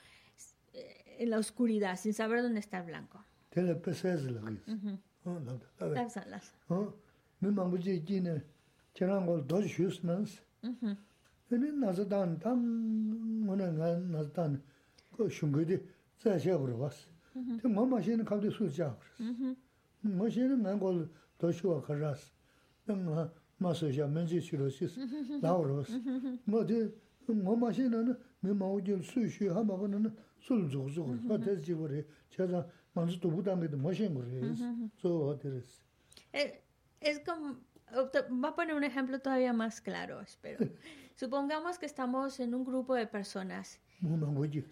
[0.74, 3.24] en la oscuridad sin saber dónde está el blanco.
[22.98, 23.26] Ngā
[23.62, 24.98] mā sū xā mēn chī chū rō shīs,
[25.44, 25.92] lā wā rōs.
[26.48, 26.80] Ngō tē
[27.28, 30.14] ngō mā xēn nā mē mā wā jī sū shū hā mā kō nā
[30.46, 31.26] sū lū chū chū kōrās.
[31.30, 32.64] Mā tē chī kō rē, chā sā
[32.96, 34.66] mā sū tū bū tāng kē tē mā xēn kō rēs.
[35.04, 35.78] Sō wā tē rēs.
[37.02, 37.56] Es como,
[37.92, 40.68] va a poner un ejemplo todavía más claro, espero.
[41.16, 43.80] Supongamos que estamos en un grupo de personas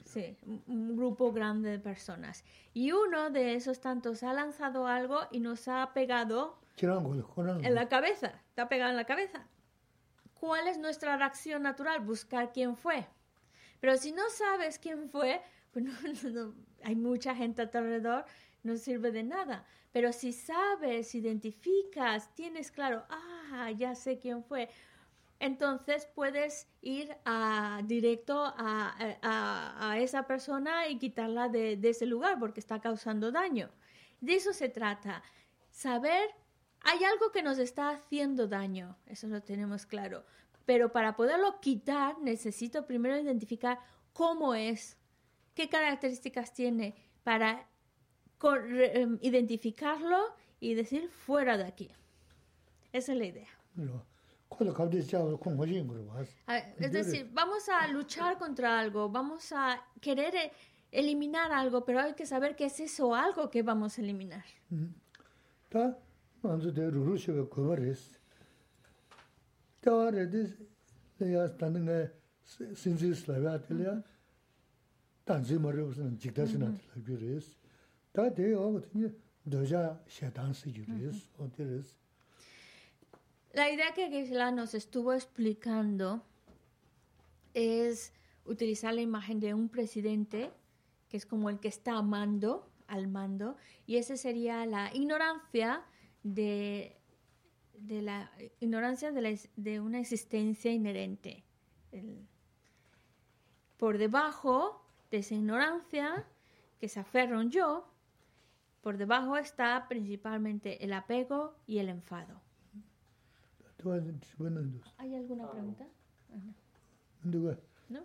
[0.06, 0.36] Sí,
[0.68, 2.44] un grupo grande de personas.
[2.74, 8.42] Y uno de esos tantos ha lanzado algo y nos ha pegado en la cabeza.
[8.56, 9.48] Ha pegado en la cabeza.
[10.34, 12.00] ¿Cuál es nuestra reacción natural?
[12.02, 13.08] Buscar quién fue.
[13.80, 15.86] Pero si no sabes quién fue, pues
[16.84, 18.26] hay mucha gente a tu alrededor,
[18.64, 19.66] no sirve de nada.
[19.92, 24.70] Pero si sabes, identificas, tienes claro, ah, ya sé quién fue,
[25.40, 32.80] entonces puedes ir a, directo a, esa persona y quitarla de, ese lugar porque está
[32.80, 33.70] causando daño.
[34.20, 35.24] De eso se trata.
[35.70, 36.30] Saber,
[36.82, 40.24] hay algo que nos está haciendo daño, eso lo tenemos claro.
[40.66, 43.80] Pero para poderlo quitar necesito primero identificar
[44.14, 44.98] cómo es,
[45.56, 47.68] qué características tiene para
[48.44, 51.92] em, identificarlo y decir fuera de aquí.
[52.92, 53.50] Esa es la idea.
[56.80, 60.52] Es decir, vamos a luchar contra algo, vamos a querer e,
[60.92, 64.46] eliminar algo, pero hay que saber qué es eso algo que vamos a eliminar.
[83.54, 86.24] La idea que Gisela nos estuvo explicando
[87.54, 88.14] es
[88.46, 90.52] utilizar la imagen de un presidente,
[91.10, 95.84] que es como el que está amando, al mando, y esa sería la ignorancia
[96.24, 96.98] de,
[97.74, 101.44] de la ignorancia de, una existencia inherente.
[103.78, 106.26] por debajo de esa ignorancia
[106.80, 107.88] que se aferra un yo,
[108.82, 112.42] por debajo está principalmente el apego y el enfado.
[114.98, 115.88] ¿Hay alguna pregunta?
[117.90, 118.02] ¿no?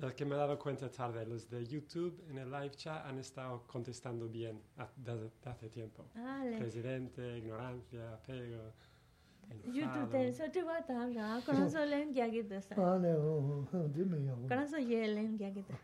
[0.00, 3.18] Los que me he dado cuenta tarde, los de YouTube en el live chat han
[3.18, 6.04] estado contestando bien ha- desde hace tiempo.
[6.14, 6.58] Vale.
[6.58, 8.72] Presidente, ignorancia, apego,
[9.64, 10.08] YouTube enfado.
[10.10, 13.64] te so te va ta ga koran so len kya gi da sa 아네 어
[13.94, 15.74] 되면 koran so ye len kya gi da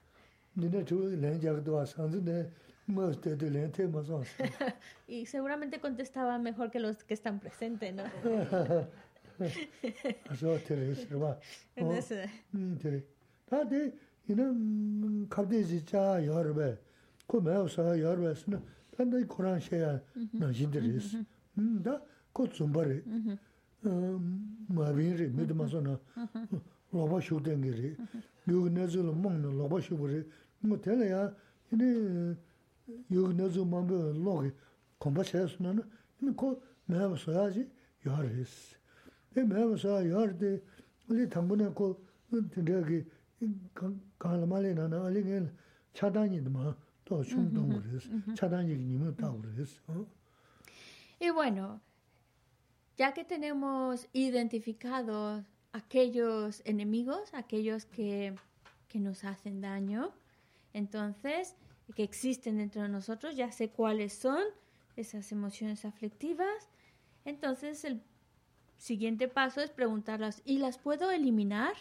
[0.59, 2.51] 니네 저 렌자도 와서는데
[2.87, 4.21] 뭐 때도 렌테 뭐서
[5.09, 8.03] y seguramente contestaba mejor que los que están presentes no
[10.29, 11.39] 아서 테레스 봐
[11.77, 13.03] entonces 음 테레
[13.47, 13.93] 다데
[14.29, 16.79] 이는 갑자기 자 여러배
[17.27, 18.63] 그 매우서 여러배스는
[18.97, 20.01] 단다 코란 셔야
[20.33, 21.25] 나신들이스
[21.59, 22.01] 음다
[22.33, 23.03] 그 좀바리
[23.85, 25.99] 음 마빈리 믿마서나
[26.93, 27.97] 로바 쇼댕이리
[28.49, 30.25] 요 내줄 먹는 로바 쇼버리
[30.63, 31.35] 뭐 telea
[31.73, 32.37] ini
[33.11, 34.53] yo nazo mambe logi
[34.99, 35.83] komba chesna na
[36.21, 37.67] ini ko meba soyaji
[38.05, 38.77] yaris
[39.35, 40.63] e meba soya yarde
[41.09, 41.29] li
[51.20, 51.82] Y bueno,
[52.98, 58.36] ya que tenemos identificados aquellos enemigos, aquellos que,
[58.88, 60.12] que nos hacen daño,
[60.74, 61.56] entonces,
[61.96, 64.42] que existen dentro de nosotros, ya sé cuáles son
[64.96, 66.70] esas emociones aflictivas,
[67.26, 68.02] entonces el
[68.78, 71.74] siguiente paso es preguntarlas, ¿y las puedo eliminar?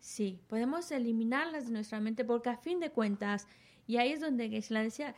[0.00, 3.46] Sí, podemos eliminarlas de nuestra mente porque a fin de cuentas,
[3.86, 5.14] y ahí es donde Geshe-la decía,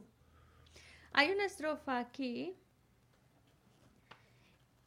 [1.13, 2.57] Hay una estrofa aquí,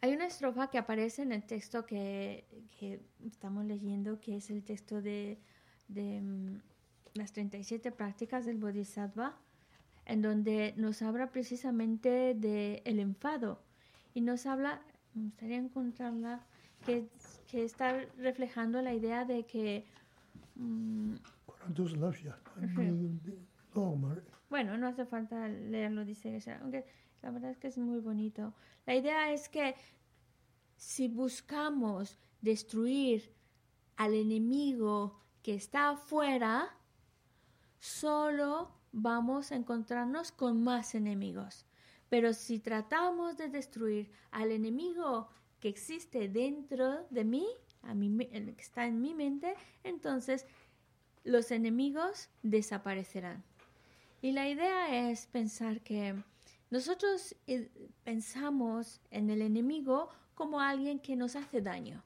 [0.02, 2.46] hay una estrofa que aparece en el texto que,
[2.80, 5.40] que estamos leyendo, que es el texto de,
[5.88, 6.62] de mm,
[7.14, 9.40] las 37 prácticas del Bodhisattva,
[10.08, 13.62] en donde nos habla precisamente del el enfado
[14.14, 14.82] y nos habla,
[15.14, 16.46] me gustaría encontrarla,
[16.86, 17.10] que,
[17.52, 19.86] que está reflejando la idea de que...
[20.56, 21.16] Mm,
[24.50, 26.86] bueno, no hace falta leerlo, dice aunque
[27.22, 28.54] la verdad es que es muy bonito.
[28.86, 29.76] La idea es que
[30.78, 33.34] si buscamos destruir
[33.98, 36.70] al enemigo que está afuera,
[37.80, 41.66] solo vamos a encontrarnos con más enemigos.
[42.10, 45.30] Pero si tratamos de destruir al enemigo
[45.60, 47.46] que existe dentro de mí,
[47.84, 50.48] a mí, que está en mi mente, entonces
[51.24, 53.44] los enemigos desaparecerán.
[54.22, 56.16] Y la idea es pensar que
[56.72, 57.70] nosotros eh,
[58.04, 62.04] pensamos en el enemigo como alguien que nos hace daño,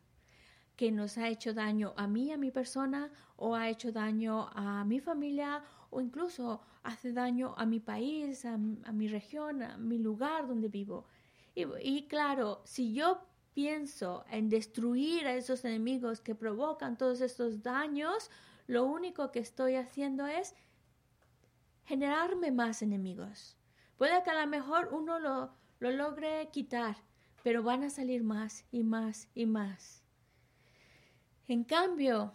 [0.82, 4.84] que nos ha hecho daño a mí, a mi persona, o ha hecho daño a
[4.84, 10.48] mi familia, o incluso hace daño a mi país, a, mi región, a mi lugar
[10.48, 11.06] donde vivo.
[11.54, 13.22] Y, y claro, si yo
[13.54, 18.32] pienso en destruir a esos enemigos que provocan todos estos daños,
[18.66, 20.56] lo único que estoy haciendo es
[21.86, 23.56] generarme más enemigos.
[23.98, 26.98] Puede que a lo mejor uno lo, lo logre quitar,
[27.44, 30.01] pero van a salir más y más y más.
[31.48, 32.34] En cambio,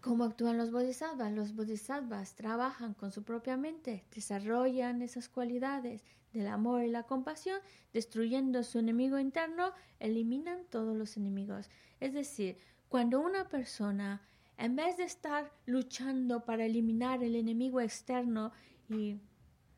[0.00, 1.32] ¿cómo actúan los bodhisattvas?
[1.32, 7.60] Los bodhisattvas trabajan con su propia mente, desarrollan esas cualidades del amor y la compasión,
[7.92, 11.68] destruyendo su enemigo interno, eliminan todos los enemigos.
[12.00, 12.58] Es decir,
[12.88, 14.22] cuando una persona,
[14.56, 18.52] en vez de estar luchando para eliminar el enemigo externo
[18.88, 19.18] y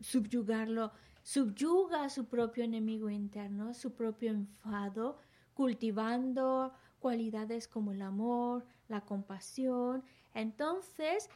[0.01, 5.19] subyugarlo, subyuga a su propio enemigo interno, su propio enfado,
[5.55, 6.75] cultivando
[7.05, 10.03] cualidades como el amor, la compasión,
[10.33, 11.29] entonces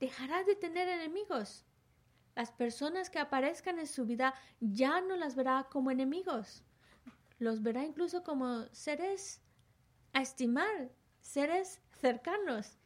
[0.00, 1.64] dejará de tener enemigos.
[2.34, 6.64] Las personas que aparezcan en su vida ya no las verá como enemigos,
[7.38, 9.40] los verá incluso como seres
[10.14, 10.90] a estimar,
[11.20, 12.76] seres cercanos.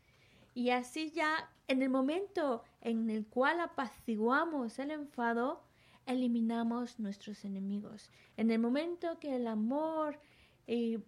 [0.53, 5.65] Y así ya en el momento en el cual apaciguamos el enfado,
[6.05, 8.11] eliminamos nuestros enemigos.
[8.37, 10.21] En el momento que el amor
[10.69, 11.01] eh,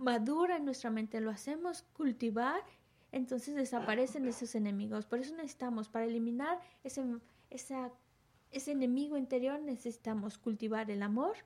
[0.00, 2.62] madura en nuestra mente, lo hacemos cultivar,
[3.12, 5.04] entonces desaparecen esos enemigos.
[5.04, 7.04] Por eso necesitamos, para eliminar ese,
[7.50, 11.36] ese enemigo interior, necesitamos cultivar el amor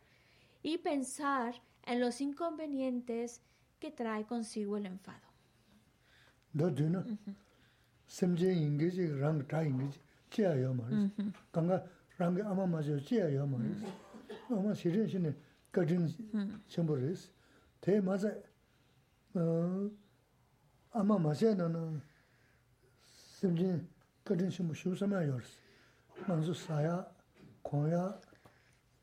[0.62, 3.42] y pensar en los inconvenientes
[3.80, 5.26] que trae consigo el enfado.
[12.18, 12.64] rāngi āmā
[17.86, 18.32] tē māsā
[21.00, 21.82] āmā māsā nā nā
[23.38, 23.84] simchīn
[24.26, 25.52] katīn shimu shivu samā yorīs
[26.26, 26.96] mānsū sāyā,
[27.68, 28.00] kōyā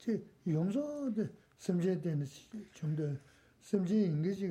[0.03, 0.17] chī
[0.51, 0.83] yōngsō
[1.15, 1.27] tē
[1.63, 2.27] simchīn tēne
[2.79, 3.07] chumdē
[3.69, 4.49] simchīn ingi chī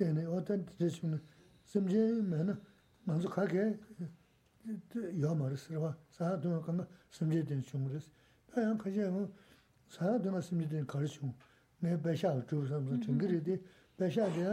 [0.00, 1.22] tēne otan tē chumdē
[1.72, 2.58] simchīn mē nā
[3.08, 3.70] mānsū kākē
[5.22, 6.88] yō mārīs rā sāyā dōngā kāngā
[7.20, 9.26] simchīn tēne chumdē sāyā kāshē yō
[9.96, 11.53] sāyā dōngā simchīn tēne kārī chumdē
[11.84, 13.58] mē bēshā chūb samsa chīngi rī dī,
[14.00, 14.44] bēshā dī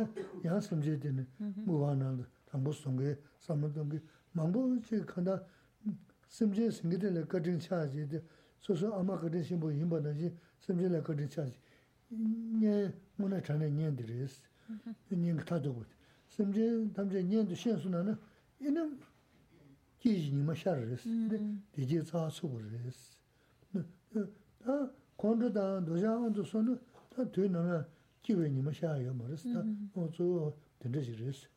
[0.43, 1.25] yā samjī dī nī,
[1.65, 3.15] mū wā nā rī, tāngbō sōngi,
[3.45, 4.01] samā tōngi,
[4.35, 5.37] māngbō chī kāndā
[6.37, 8.21] samjī sīngi dī lī katīng chā jī dī,
[8.65, 10.31] sō sō āmā katīng shīmbō yīmbā dā jī,
[10.67, 11.57] samjī lī katīng chā jī,
[12.59, 12.75] nyē
[13.17, 14.43] mū nā chāna nyē dī rī sī,
[15.15, 15.95] nyē kā tā tō gu dī,
[16.35, 18.17] samjī tam chā nyē dī shēn sū nā nā,
[18.67, 18.87] inā
[20.03, 24.25] jī jī nī mā shā rī sī, dī jī tsā sū gu rī sī,
[24.67, 24.77] ā,
[25.21, 26.75] kōndu dā, dōjā āndu sō nā,
[27.10, 27.84] 다 되는
[28.22, 31.48] 기회 니마 샤요 말스 다 어저 된지르스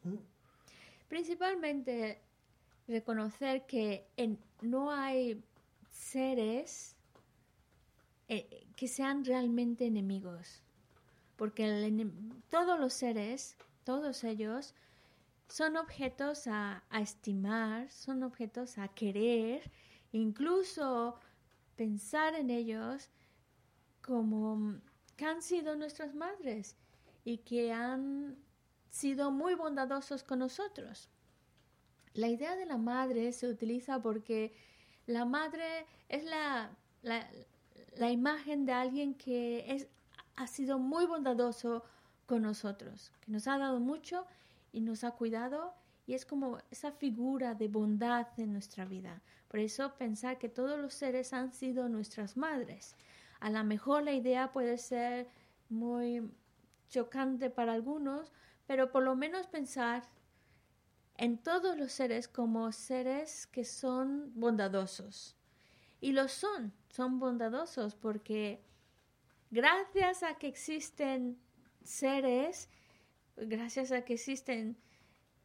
[1.07, 2.21] principalmente
[2.87, 5.41] reconocer que en, no hay
[5.89, 6.95] seres
[8.27, 10.61] eh, que sean realmente enemigos
[11.35, 12.11] porque el,
[12.49, 14.75] todos los seres todos ellos
[15.49, 19.71] son objetos a, estimar, son objetos a querer,
[20.11, 21.19] incluso
[21.75, 23.09] pensar en ellos
[24.01, 24.79] como
[25.16, 26.76] que han sido nuestras madres
[27.24, 28.36] y que han
[28.90, 31.08] sido muy bondadosos con nosotros.
[32.14, 34.54] La idea de la madre se utiliza porque
[35.06, 36.70] la madre es la,
[37.02, 39.88] la, imagen de alguien que es,
[40.36, 41.84] ha sido muy bondadoso
[42.26, 44.26] con nosotros, que nos ha dado mucho
[44.72, 45.74] y nos ha cuidado
[46.06, 49.22] y es como esa figura de bondad en nuestra vida.
[49.48, 52.94] Por eso pensar que todos los seres han sido nuestras madres.
[53.44, 55.28] A lo mejor la idea puede ser
[55.68, 56.22] muy
[56.88, 58.32] chocante para algunos,
[58.66, 60.02] pero por lo menos pensar
[61.18, 65.36] en todos los seres como seres que son bondadosos.
[66.00, 68.62] Y lo son, son bondadosos porque
[69.50, 71.38] gracias a que existen
[71.82, 72.70] seres
[73.36, 74.76] gracias a que existen,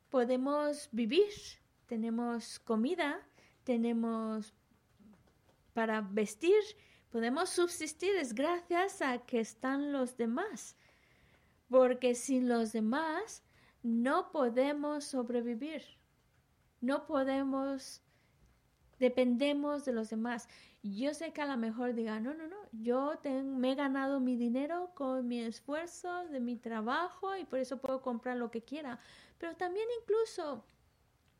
[0.09, 1.33] podemos vivir,
[1.85, 3.19] tenemos comida,
[3.63, 4.53] tenemos
[5.73, 6.61] para vestir,
[7.11, 10.75] podemos subsistir, es gracias a que están los demás,
[11.69, 13.43] porque sin los demás
[13.83, 15.83] no podemos sobrevivir,
[16.81, 18.01] no podemos,
[18.99, 20.47] dependemos de los demás.
[20.81, 24.37] Yo sé que a lo mejor diga, no, no, no, yo me he ganado mi
[24.37, 28.99] dinero con mi esfuerzo de mi trabajo y por eso puedo comprar lo que quiera.
[29.37, 30.63] Pero también incluso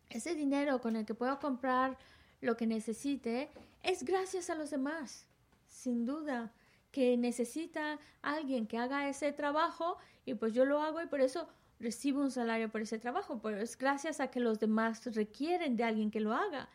[0.09, 1.97] ese dinero con el que puedo comprar
[2.41, 3.49] lo que necesite
[3.84, 5.28] es gracias a los demás,
[5.70, 6.51] sin duda,
[6.91, 11.47] que necesita alguien que haga ese trabajo y pues yo lo hago y por eso
[11.80, 15.84] recibo un salario por ese trabajo, pero es gracias a que los demás requieren de
[15.84, 16.70] alguien que lo haga.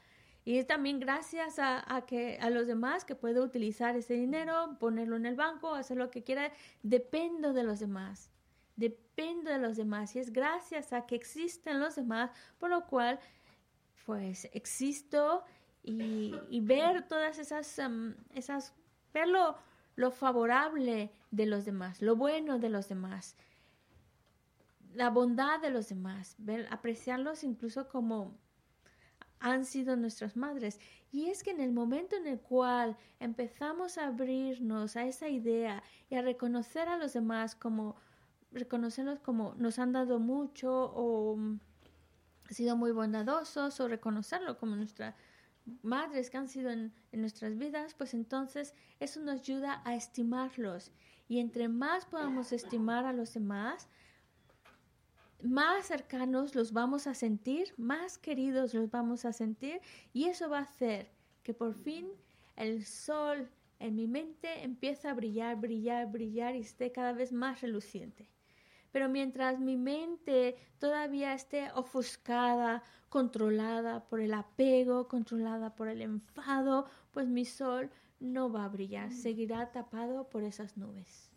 [0.46, 5.16] Y es también gracias a, que, a los demás que puedo utilizar ese dinero, ponerlo
[5.16, 6.52] en el banco, hacer lo que quiera.
[6.82, 8.30] Dependo de los demás.
[8.76, 13.20] dependo de los demás y es gracias a que existen los demás, por lo cual
[14.04, 15.44] pues existo
[15.82, 18.74] y, y ver todas esas, em, esas
[19.14, 23.36] ver lo, favorable de los demás, lo bueno de los demás,
[24.92, 28.36] la bondad de los demás, ver, apreciarlos incluso como
[29.40, 30.80] han sido nuestras madres.
[31.12, 35.82] Y es que en el momento en el cual empezamos a abrirnos a esa idea
[36.10, 37.96] y a reconocer a los demás como,
[38.52, 41.60] reconocerlos como nos han dado mucho o mm,
[42.50, 45.14] sido muy bondadosos o reconocerlo como nuestras
[45.82, 50.92] madres que han sido en, nuestras vidas, pues entonces eso nos ayuda a estimarlos.
[51.28, 53.88] Y entre más podamos estimar a los demás,
[55.42, 59.80] más cercanos los vamos a sentir, más queridos los vamos a sentir
[60.12, 61.10] y eso va a hacer
[61.42, 62.08] que por fin
[62.56, 63.48] el sol
[63.78, 68.28] en mi mente empiece a brillar, brillar, brillar y esté cada vez más reluciente.
[68.94, 76.86] Pero mientras mi mente todavía esté ofuscada, controlada por el apego, controlada por el enfado,
[77.10, 77.90] pues mi sol
[78.20, 81.28] no va a brillar, seguirá tapado por esas nubes.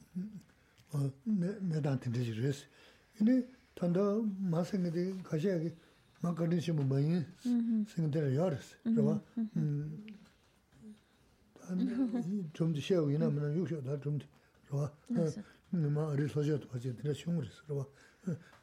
[15.72, 17.92] 마 어리 소저도 어제 드려 흉을 했어.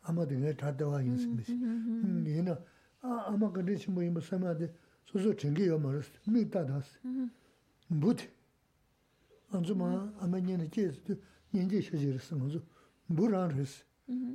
[0.02, 1.52] 아마 되게 다다와 인생이지.
[1.52, 2.55] 얘는
[3.00, 4.72] 아 아마 근데 뭐 이거 삼아데
[5.05, 6.11] 소소 챙겨요 말았어.
[6.26, 6.98] 미다다스.
[7.88, 8.28] 무트.
[9.50, 11.02] 안주마 아마니는 계속
[11.52, 12.62] 년제 쇼지르스 뭐죠.
[13.07, 13.84] 무란르스.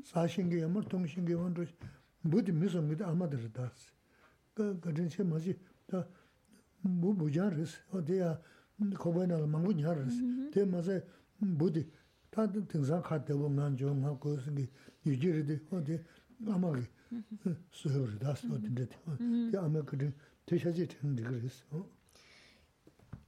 [0.05, 1.65] 사신게 ямар 통신게 원도
[2.21, 3.91] 무디 미소미다 아마더다스.
[4.53, 5.59] 그 그든체 뭐지?
[5.87, 6.07] 다
[6.81, 8.39] 무부자르스 어디야
[8.97, 10.49] 고베나 망고냐르스.
[10.51, 10.99] 대 맞아
[11.37, 11.89] 무디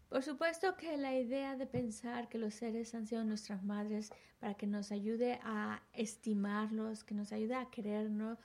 [0.10, 4.56] Por supuesto que la idea de pensar que los seres han sido nuestras madres para
[4.56, 8.38] que nos ayude a estimarlos, que nos ayude a querernos,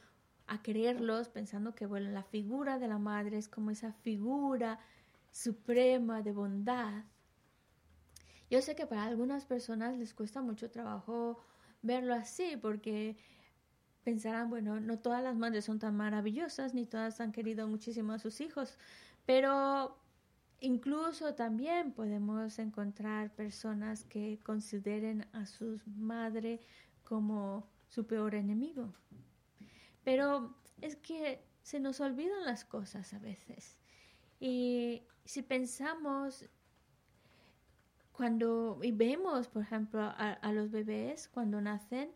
[0.47, 4.79] a quererlos, pensando que bueno, la figura de la madre es como esa figura
[5.33, 7.03] suprema de bondad.
[8.51, 11.39] Yo sé que para algunas personas les cuesta mucho trabajo
[11.83, 13.17] verlo así, porque
[14.05, 18.19] pensarán, bueno, no todas las madres son tan maravillosas, ni todas han querido muchísimo a
[18.19, 18.79] sus hijos,
[19.25, 19.97] pero
[20.61, 26.61] Incluso también podemos encontrar personas que consideren a su madre
[27.05, 28.95] como su peor enemigo.
[30.03, 33.77] Pero es que se nos olvidan las cosas a veces.
[34.41, 36.47] Y si pensamos
[38.17, 42.11] cuando y vemos, por ejemplo, a, a, los bebés cuando nacen,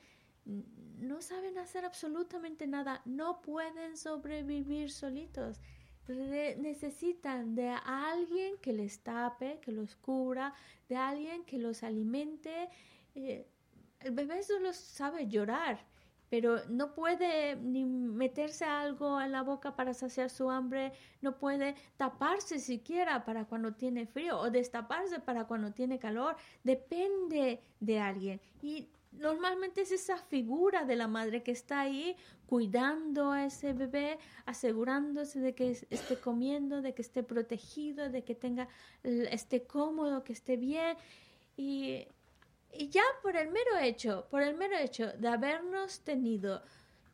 [0.98, 5.60] no saben hacer absolutamente nada, no pueden sobrevivir solitos
[6.14, 10.54] necesitan de alguien que les tape, que los cubra,
[10.88, 12.68] de alguien que los alimente.
[13.14, 13.46] Eh,
[14.00, 15.84] el bebé solo sabe llorar,
[16.30, 21.74] pero no puede ni meterse algo en la boca para saciar su hambre, no puede
[21.96, 28.40] taparse siquiera para cuando tiene frío o destaparse para cuando tiene calor, depende de alguien.
[28.62, 32.16] Y normalmente es esa figura de la madre que está ahí
[32.46, 38.36] cuidando a ese bebé, asegurándose de que esté comiendo, de que esté protegido, de que
[38.36, 38.68] tenga,
[39.02, 40.96] esté cómodo, que esté bien.
[41.56, 42.06] Y,
[42.72, 46.62] y ya por el mero hecho, por el mero hecho de habernos tenido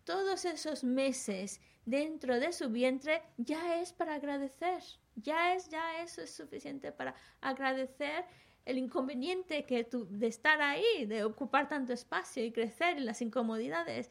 [0.05, 4.83] todos esos meses dentro de su vientre, ya es para agradecer,
[5.17, 8.25] ya es, ya eso es suficiente para agradecer
[8.65, 13.23] el inconveniente que tú, de estar ahí, de ocupar tanto espacio y crecer en las
[13.23, 14.11] incomodidades,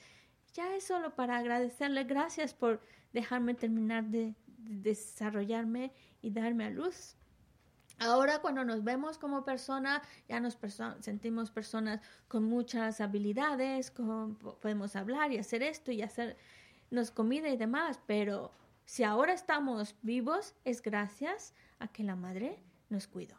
[0.54, 2.06] ya es solo para agradecerle.
[2.06, 2.82] Gracias por
[3.12, 5.92] dejarme terminar de, desarrollarme
[6.22, 7.16] y darme a luz.
[8.00, 10.58] Ahora cuando nos vemos como persona, ya nos
[11.00, 18.00] sentimos personas con muchas habilidades, podemos hablar y hacer esto y hacernos comida y demás,
[18.06, 18.52] pero
[18.86, 23.36] si ahora estamos vivos es gracias a que la madre nos cuidó.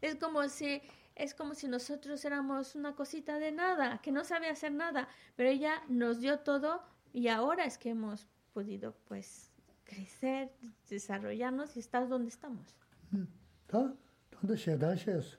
[0.00, 0.82] Es como si
[1.16, 5.48] es como si nosotros éramos una cosita de nada, que no sabía hacer nada, pero
[5.48, 6.82] ella nos dio todo
[7.12, 9.50] y ahora es que hemos podido pues
[9.84, 10.50] crecer,
[10.88, 12.66] desarrollarnos y estar donde estamos.
[13.10, 13.24] Hmm.
[13.66, 13.94] Ta
[14.30, 15.38] tanda sheda shes.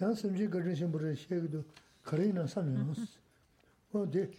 [0.00, 1.64] Yan semji gajin shimbure shegdo
[2.02, 3.18] kare na samyos.
[3.92, 4.30] O de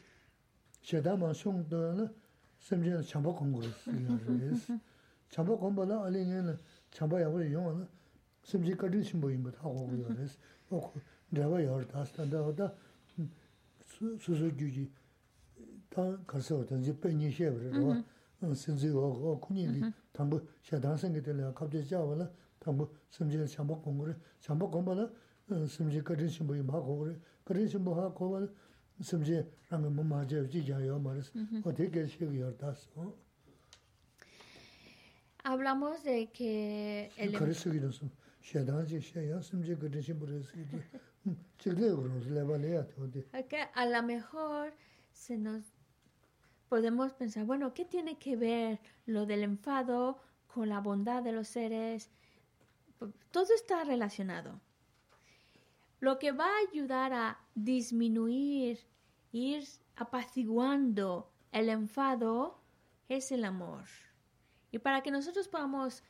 [0.81, 2.11] sheda ma shung do na
[2.59, 3.75] semji na chamba kongros.
[5.29, 6.53] Chamba kombola ali nge na
[6.91, 7.85] chamba yago yong na
[8.43, 10.37] semji gajin shimbo yimbo ta go yo res.
[10.71, 10.93] O ko
[11.31, 12.73] drewa yor tas tanda oda
[13.15, 13.29] hmm,
[14.19, 14.89] susu gyuji
[15.88, 18.04] 다 가서 어떤지 빼니 쉐버로
[18.42, 19.80] 어 신지 어 군이
[20.12, 22.28] 당부 샤단 생게 되려 갑자기 잡아라
[22.58, 25.10] 당부 심지 참복 공부를 참복 공부를
[25.68, 28.48] 심지 가진 신부인 하고 그래 가진 신부 하고
[29.00, 31.32] 심지 라면 뭐 맞아 지자요 말스
[31.64, 33.14] 어떻게 시기 열다 어
[35.44, 38.10] Hablamos de que el 그래 쓰기도 좀
[38.40, 40.66] 샤단지 샤야 심지 가진 신부를 쓰기
[41.58, 44.72] 지금 그러서 레벨이야 어디 que a lo mejor
[45.12, 45.75] se nos
[46.69, 51.47] podemos pensar, bueno, ¿qué tiene que ver lo del enfado con la bondad de los
[51.47, 52.09] seres?
[53.31, 54.59] Todo está relacionado.
[55.99, 58.79] Lo que va a ayudar a disminuir,
[59.31, 59.63] ir
[59.95, 62.59] apaciguando el enfado
[63.09, 63.85] es el amor.
[64.71, 66.03] Y para que nosotros podamos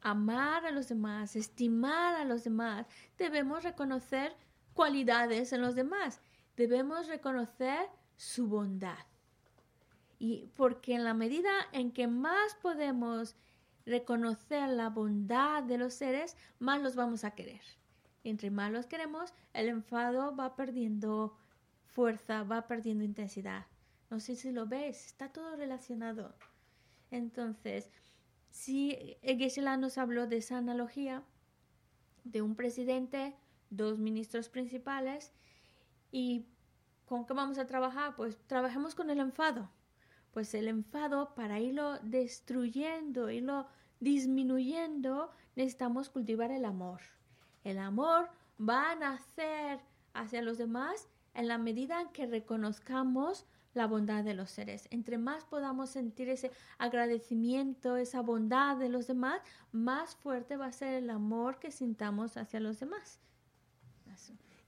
[0.00, 2.86] amar a los demás, estimar a los demás,
[3.16, 4.34] debemos reconocer
[4.72, 6.20] cualidades en los demás.
[6.56, 9.06] Debemos reconocer su bondad.
[10.18, 13.36] Y porque en la medida en que más podemos
[13.86, 17.62] reconocer la bondad de los seres, más los vamos a querer.
[18.24, 21.36] Entre más los queremos, el enfado va perdiendo
[21.86, 23.66] fuerza, va perdiendo intensidad.
[24.10, 26.34] No sé si lo ves, está todo relacionado.
[27.10, 27.90] Entonces,
[28.50, 31.22] si Geshe-la nos habló de esa analogía
[32.24, 33.34] de un presidente,
[33.70, 35.32] dos ministros principales,
[36.10, 36.46] y
[37.06, 38.16] ¿con qué vamos a trabajar?
[38.16, 39.70] Pues trabajemos con el enfado.
[40.38, 43.66] Pues el enfado, para irlo destruyendo, irlo
[43.98, 47.00] disminuyendo, necesitamos cultivar el amor.
[47.64, 49.80] El amor va a nacer
[50.14, 54.86] hacia los demás en la medida en que reconozcamos la bondad de los seres.
[54.92, 59.40] Entre más podamos sentir ese agradecimiento, esa bondad de los demás,
[59.72, 63.18] más fuerte va a ser el amor que sintamos hacia los demás.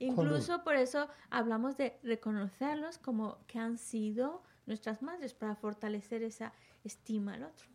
[0.00, 6.52] Incluso por eso hablamos de reconocerlos como que han sido nuestras madres para fortalecer esa
[6.84, 7.66] estima al otro.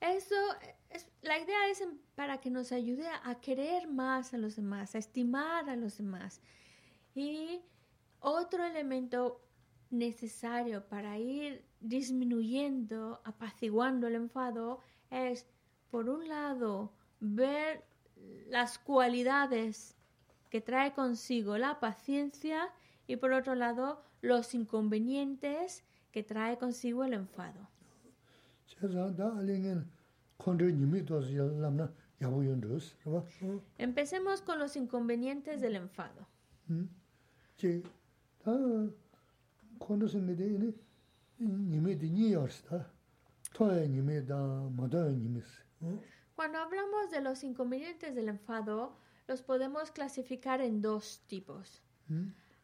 [0.00, 0.34] Eso,
[0.90, 1.82] es, la idea es
[2.14, 6.40] para que nos ayude a querer más a los demás, a estimar a los demás.
[7.14, 7.62] Y
[8.20, 9.40] otro elemento
[9.90, 14.80] necesario para ir disminuyendo, apaciguando el enfado,
[15.10, 15.46] es,
[15.92, 16.90] por un lado,
[17.20, 17.84] ver
[18.48, 19.94] las cualidades
[20.48, 22.70] que trae consigo la paciencia
[23.06, 27.68] y por otro lado, los inconvenientes que trae consigo el enfado.
[33.76, 36.26] Empecemos con los inconvenientes del enfado.
[46.34, 51.82] Cuando hablamos de los inconvenientes del enfado, los podemos clasificar en dos tipos.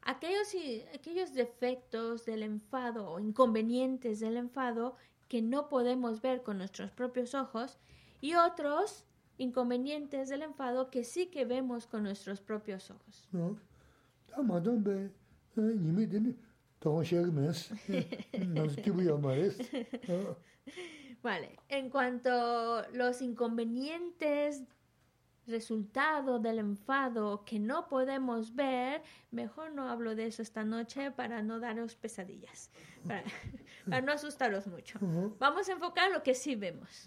[0.03, 0.55] Aquellos,
[0.95, 4.97] aquellos defectos del enfado o inconvenientes del enfado
[5.29, 7.79] que no podemos ver con nuestros propios ojos
[8.21, 9.05] y otros
[9.37, 13.29] inconvenientes del enfado que sí que vemos con nuestros propios ojos.
[21.23, 24.63] Vale, en cuanto a los inconvenientes
[25.47, 31.43] resultado del enfado que no podemos ver, mejor no hablo de eso esta noche para
[31.43, 32.71] no daros pesadillas,
[33.07, 33.25] para,
[33.87, 34.99] para no asustaros mucho.
[35.39, 37.07] Vamos a enfocar lo que sí vemos.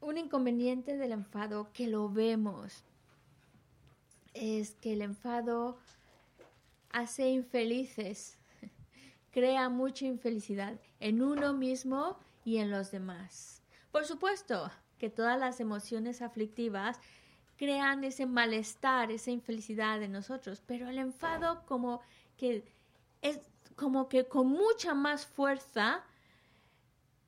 [0.00, 2.84] Un inconveniente del enfado que lo vemos
[4.34, 5.78] es que el enfado
[6.90, 8.38] hace infelices,
[9.30, 13.62] crea mucha infelicidad en uno mismo y en los demás.
[13.92, 14.70] Por supuesto,
[15.00, 17.00] que todas las emociones aflictivas
[17.56, 22.00] crean ese malestar, esa infelicidad en nosotros, pero el enfado como
[22.36, 22.64] que
[23.22, 23.40] es
[23.74, 26.04] como que con mucha más fuerza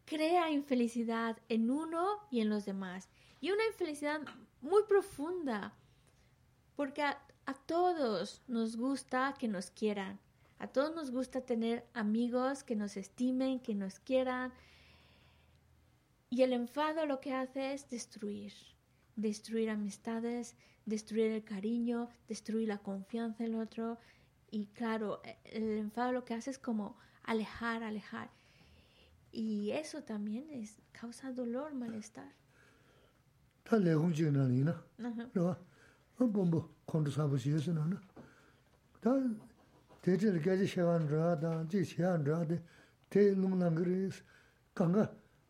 [0.05, 3.09] crea infelicidad en uno y en los demás.
[3.41, 4.21] Y una infelicidad
[4.61, 5.73] muy profunda,
[6.77, 10.21] porque a, a todos nos gusta que nos quieran,
[10.63, 14.53] A todos nos gusta tener amigos que nos estimen, que nos quieran.
[16.33, 18.55] Y el enfado lo que hace es destruir.
[19.17, 20.57] Destruir amistades,
[20.87, 23.99] destruir el cariño, destruir la confianza en el otro.
[24.51, 28.31] Y claro, el enfado lo que hace es como alejar, alejar.
[29.31, 32.33] Y eso también es, causa dolor, malestar.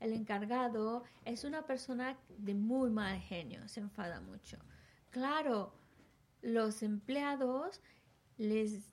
[0.00, 4.58] el encargado es una persona de muy mal genio, se enfada mucho.
[5.10, 5.72] Claro,
[6.42, 7.80] los empleados
[8.38, 8.90] les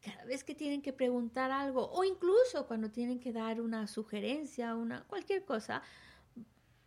[0.00, 4.74] cada vez que tienen que preguntar algo o incluso cuando tienen que dar una sugerencia,
[4.74, 5.82] una cualquier cosa,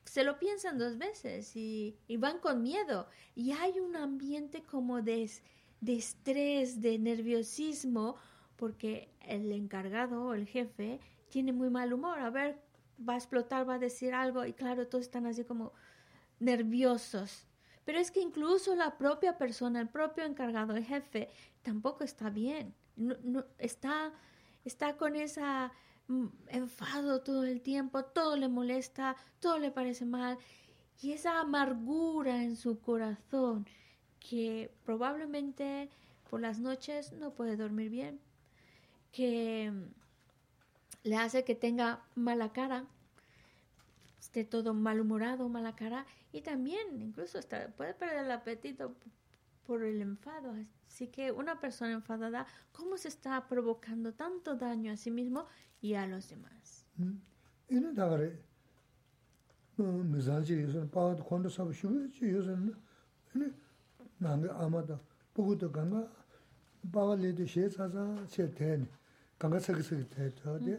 [0.04, 3.08] se lo piensan dos veces y, van con miedo.
[3.36, 5.30] Y hay un ambiente como de,
[5.82, 8.16] de estrés, de nerviosismo,
[8.56, 12.20] porque el encargado o el jefe tiene muy mal humor.
[12.20, 12.62] A ver,
[12.98, 15.74] va a explotar, va a decir algo y claro, todos están así como
[16.40, 17.46] nerviosos.
[17.86, 21.30] Pero es que incluso la propia persona, el propio encargado, el jefe,
[21.64, 22.74] tampoco está bien.
[22.96, 24.14] No, no- está,
[24.66, 25.72] está con esa
[26.08, 30.38] mm, enfado todo el tiempo, todo le molesta, todo le parece mal.
[31.02, 33.68] Y esa amargura en su corazón
[34.20, 35.90] que probablemente
[36.30, 38.20] por las noches no puede dormir bien,
[39.12, 39.84] que mm,
[41.04, 42.86] le hace que tenga mala cara,
[44.20, 47.40] esté todo malhumorado, mala cara, y también incluso
[47.78, 48.96] puede perder el apetito
[49.66, 50.56] por el enfado.
[50.88, 55.48] Así que una persona enfadada, ¿cómo se está provocando tanto daño a sí mismo
[55.82, 56.86] y a los demás?
[57.70, 57.80] 이
[69.43, 69.59] 는 다 그래.
[69.59, 70.23] 어, 미사지 요새 바
[70.59, 70.79] 콘도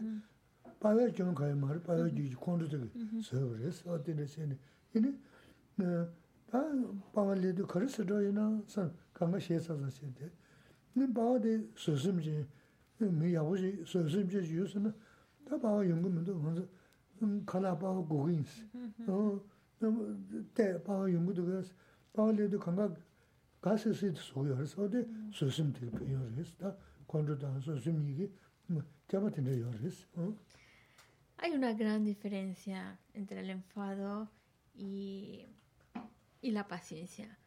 [0.80, 2.88] 바발 좀 가야 말 바발 주지 콘도 되게
[3.22, 4.58] 서브레스 어디네 셰니.
[4.94, 5.08] 이네
[5.80, 6.08] 어,
[6.50, 6.64] 다
[7.12, 10.30] 바발레도 그래서도 이나 선 간가 셰사자 셰테.
[10.94, 12.46] 네 바데 소심지
[12.98, 14.92] 미 아버지 소심지 요새는
[15.44, 16.66] 다 바와 연구면도 먼저
[17.22, 18.66] 음 칼라 바와 고긴스
[19.06, 19.40] 어
[19.78, 20.18] 너무
[20.54, 21.72] 때 바와 연구도 그래서
[22.12, 22.96] 바와래도 감각
[23.60, 28.30] 가스스 소요해서 어디 소심 되게 표현했어 다 건조다 소심 이게
[31.37, 34.29] Hay una gran diferencia entre el enfado
[34.73, 35.45] y,
[36.41, 37.37] y la paciencia.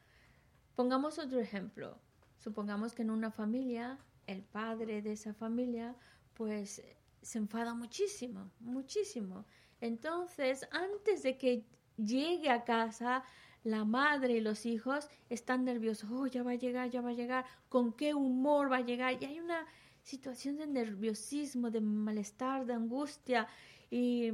[0.74, 1.98] Pongamos otro ejemplo.
[2.38, 5.96] Supongamos que en una familia, el padre de esa familia,
[6.34, 6.82] pues
[7.20, 9.44] se enfada muchísimo, muchísimo.
[9.80, 11.64] Entonces, antes de que
[11.96, 13.24] llegue a casa,
[13.64, 16.10] la madre y los hijos están nerviosos.
[16.10, 17.44] Oh, ya va a llegar, ya va a llegar.
[17.68, 19.20] ¿Con qué humor va a llegar?
[19.20, 19.66] Y hay una
[20.08, 23.46] situación de nerviosismo, de malestar, de angustia.
[23.90, 24.32] Y,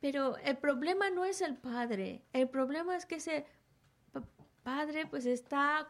[0.00, 2.22] pero el problema no es el padre.
[2.32, 3.46] El problema es que ese
[4.12, 4.24] pa-
[4.62, 5.88] padre pues está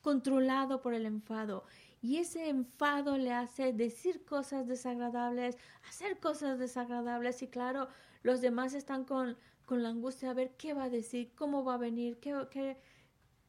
[0.00, 1.64] controlado por el enfado.
[2.00, 5.56] Y ese enfado le hace decir cosas desagradables,
[5.88, 7.42] hacer cosas desagradables.
[7.42, 7.88] Y claro,
[8.22, 11.74] los demás están con, con la angustia a ver qué va a decir, cómo va
[11.74, 12.76] a venir, qué, qué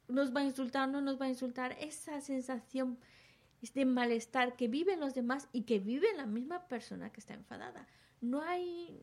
[0.07, 1.71] nos va a insultar, no nos va a insultar.
[1.79, 2.99] Esa sensación
[3.71, 7.87] de malestar que viven los demás y que vive la misma persona que está enfadada.
[8.19, 8.99] No hay,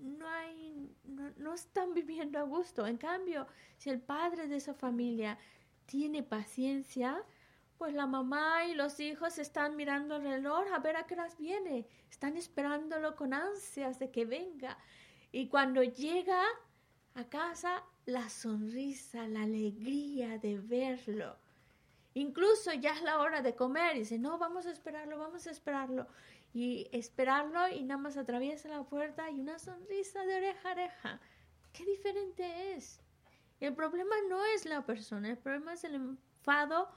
[0.00, 2.86] no hay, no, no están viviendo a gusto.
[2.86, 3.46] En cambio,
[3.76, 5.38] si el padre de esa familia
[5.86, 7.22] tiene paciencia,
[7.78, 11.36] pues la mamá y los hijos están mirando el reloj a ver a qué horas
[11.36, 11.86] viene.
[12.10, 14.78] Están esperándolo con ansias de que venga.
[15.32, 16.42] Y cuando llega
[17.14, 21.36] a casa, la sonrisa, la alegría de verlo.
[22.14, 25.50] Incluso ya es la hora de comer y dice, no, vamos a esperarlo, vamos a
[25.50, 26.06] esperarlo.
[26.52, 31.20] Y esperarlo y nada más atraviesa la puerta y una sonrisa de oreja a oreja.
[31.72, 33.00] Qué diferente es.
[33.60, 36.90] El problema no es la persona, el problema es el enfado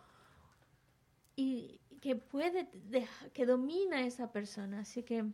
[1.36, 2.68] y que puede
[3.34, 4.80] que domina esa persona.
[4.80, 5.26] Así que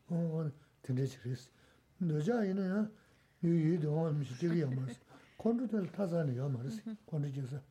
[0.09, 0.49] 어
[0.81, 1.51] 된대지랬어
[1.99, 2.91] 너자이는
[3.43, 4.99] 유유도 하면서 되게 말이스
[5.37, 7.61] 건조들 타자는 야 말이스 건조지서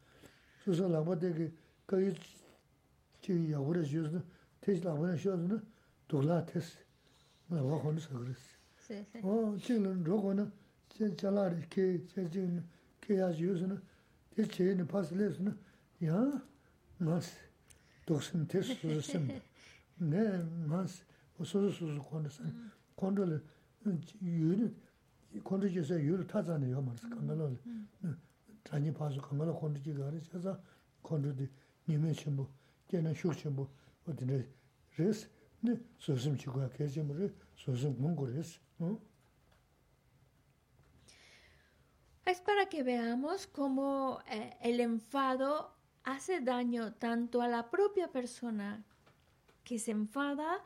[0.64, 1.52] 소소 라바데게
[1.86, 2.14] 거기
[3.22, 4.22] 지 야고래 주스
[4.60, 5.60] 테스 라바는 쇼스
[6.09, 6.71] dhūklā tēs,
[7.51, 8.45] ngā wā khōn sā kris.
[9.21, 10.45] O, chīng lōn rō kō na,
[10.95, 12.63] chē chālā rī kē, chē chīng na,
[13.03, 13.77] kē yā shī yu sā na,
[14.33, 15.53] tē chē na pās lē sā na,
[16.01, 16.23] yā
[17.05, 17.45] ngā sī,
[18.09, 19.37] dhūk sā na tēs sū sā sā na,
[20.09, 20.25] nē
[20.71, 21.05] ngā sī,
[21.37, 22.49] o sū sū sū sū kōn sā,
[22.97, 23.41] kōn rō lē,
[24.25, 24.73] yu nī,
[25.45, 27.53] kōn rō jī sā yu rō tā tsā na yō mā rī sā, kāngā lō
[27.53, 28.15] lē,
[28.65, 30.57] tā nī pā sū kāngā lō kōn rō jī gā rī, chā sā,
[31.05, 31.45] kōn rō dī,
[31.85, 32.47] nī mē shī mbō,
[32.89, 33.67] kē na shūk shī mbō,
[34.09, 34.39] o dī rē,
[34.97, 35.29] rē sī,
[35.60, 39.00] 네 레스 네 소심 치고 계시면 소심 문고레스 어
[42.26, 45.74] Es para que veamos cómo eh, el enfado
[46.04, 48.82] hace daño tanto a la propia persona
[49.62, 50.62] que se enfada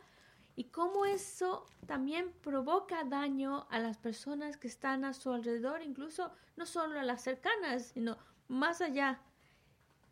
[0.55, 6.33] y cómo eso también provoca daño a las personas que están a su alrededor, incluso
[6.57, 8.19] no solo a las cercanas, sino
[8.49, 9.21] más allá.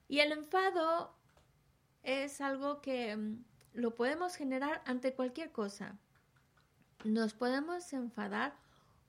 [0.09, 1.17] Y el enfado
[2.05, 5.98] es algo que mm, lo podemos generar ante cualquier cosa.
[7.04, 8.54] Nos podemos enfadar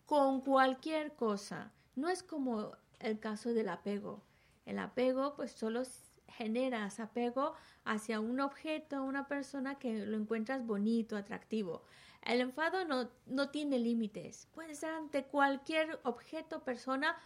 [0.07, 1.73] con cualquier cosa.
[1.97, 4.23] No es como el caso del apego.
[4.65, 5.83] El apego pues solo
[6.29, 7.55] generas apego
[7.85, 11.83] hacia un objeto, una persona que lo encuentras bonito, atractivo.
[12.23, 14.49] El enfado no, no tiene límites.
[14.55, 17.17] Puede ser ante cualquier objeto, persona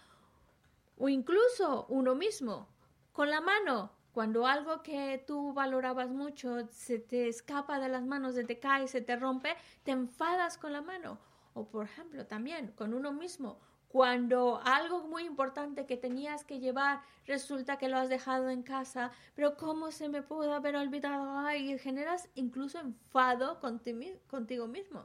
[0.97, 2.69] o incluso uno mismo.
[3.13, 8.35] Con la mano, cuando algo que tú valorabas mucho se te escapa de las manos,
[8.35, 11.19] se te cae, se te rompe, te enfadas con la mano.
[11.53, 13.59] O por ejemplo, también con uno mismo.
[13.89, 19.11] Cuando algo muy importante que tenías que llevar resulta que lo has dejado en casa,
[19.35, 21.53] pero ¿cómo se me pudo haber olvidado?
[21.53, 25.05] Y generas incluso enfado contigo mismo.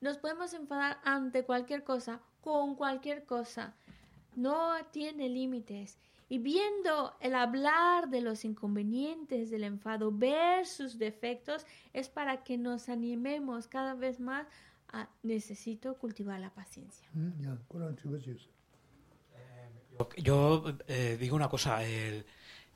[0.00, 3.74] Nos podemos enfadar ante cualquier cosa, con cualquier cosa.
[4.34, 5.98] No tiene límites.
[6.34, 12.58] Y viendo el hablar de los inconvenientes, del enfado, ver sus defectos, es para que
[12.58, 14.48] nos animemos cada vez más
[14.92, 17.08] a necesito cultivar la paciencia.
[20.16, 22.26] Yo, eh, digo una cosa, el,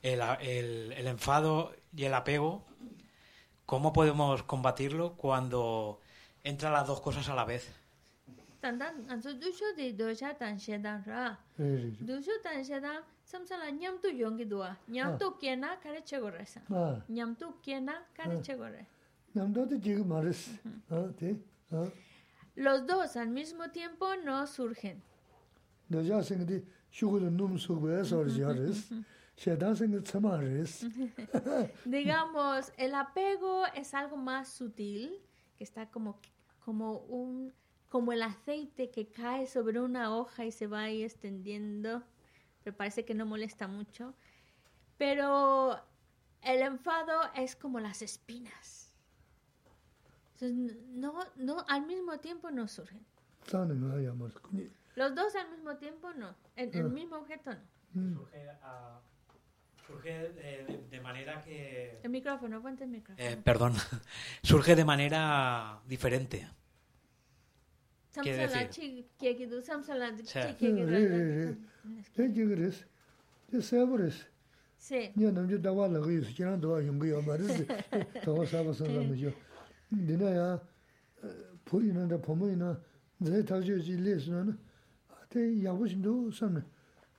[0.03, 2.65] el, el, el, enfado y el apego,
[3.65, 5.99] ¿cómo podemos combatirlo cuando
[6.45, 7.69] entran las dos cosas a la vez?
[13.29, 14.77] samsala yongi duwa,
[15.81, 16.03] kare
[22.55, 25.01] Los dos al mismo tiempo no surgen.
[31.85, 35.21] Digamos, el apego es algo más sutil,
[35.57, 36.19] que está como,
[36.65, 37.53] como un
[37.89, 42.03] como el aceite que cae sobre una hoja y se va ahí extendiendo
[42.69, 44.13] me parece que no molesta mucho,
[44.97, 45.79] pero
[46.43, 48.93] el enfado es como las espinas.
[50.33, 53.03] Entonces, no, no, al mismo tiempo no surgen.
[54.95, 57.51] Los dos al mismo tiempo no, el, el mismo objeto
[57.93, 58.19] no.
[58.19, 59.01] Surge a
[59.87, 61.99] surge eh, de, manera que...
[62.03, 63.27] El micrófono, ponte el micrófono.
[63.27, 63.73] Eh, perdón,
[64.43, 66.47] surge de manera diferente.
[68.22, 70.38] quiere 삼살라 decir- 치 계기도 삼살라 치 Sí.
[70.38, 71.56] 예, 계기도 예, 예.
[72.14, 72.84] 되게 그랬어.
[73.50, 74.24] 제 세버렸어.
[74.78, 75.12] Sí.
[75.16, 76.30] 니 남자 다와라 그 있어.
[76.34, 77.64] 지난 도와 용거야 말했어.
[78.22, 79.32] 더 사버서 남죠.
[79.92, 80.60] 니나야
[81.64, 82.78] 보이는데 보면이나
[83.18, 84.56] 내 다저지 레스는
[85.08, 86.60] 아테 야부신도 선네.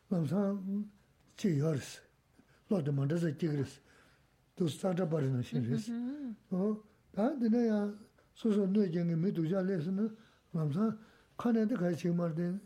[0.09, 0.87] 남상
[1.37, 2.01] 지열스.
[2.69, 3.81] 로드 만다서 지그랬어.
[4.55, 5.91] 또 스타트 버리는 신레스.
[6.51, 6.77] 어?
[7.11, 7.93] 다 니나야
[8.33, 10.15] 소소 너경이 메두자 레스는
[10.51, 10.97] 남상
[11.37, 12.61] 칸에도 같이 말된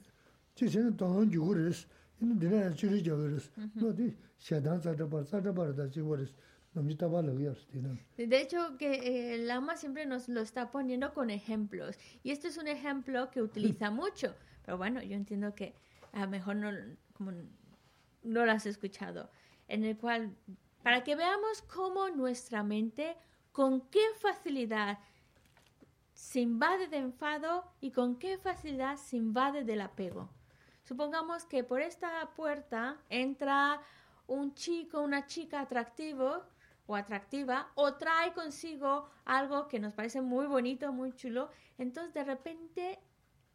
[0.55, 1.87] 지세는 돈 주고 그랬어.
[2.21, 3.49] 이는 니나야 줄이자 그랬어.
[3.73, 6.33] 너디 샤단 사다 버 사다 버다 지고랬어.
[6.73, 7.65] 남지 따발로 그랬어.
[7.73, 7.97] 니는.
[8.17, 11.97] De hecho, que eh, el Lama siempre nos lo está poniendo con ejemplos.
[12.23, 14.35] Y este es un ejemplo que utiliza mucho.
[14.65, 15.73] Pero bueno, yo entiendo que
[16.13, 16.71] a lo mejor no,
[17.13, 17.31] como
[18.23, 19.29] no lo has escuchado.
[19.67, 20.35] En el cual,
[20.83, 23.15] para que veamos cómo nuestra mente,
[23.51, 24.99] con qué facilidad
[26.14, 30.30] se invade de enfado y con qué facilidad se invade del apego.
[30.84, 33.80] Supongamos que por esta puerta entra
[34.26, 36.42] un chico, una chica atractivo
[36.86, 41.50] o atractiva o trae consigo algo que nos parece muy bonito, muy chulo.
[41.78, 43.00] Entonces de repente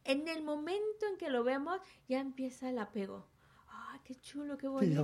[0.03, 3.27] en el momento en que lo vemos, ya empieza el apego.
[3.69, 5.03] ¡Ah, qué chulo, qué bonito!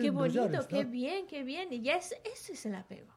[0.00, 1.72] Qué bonito, qué bien, qué bien.
[1.72, 3.12] Y ya es, ese es el apego.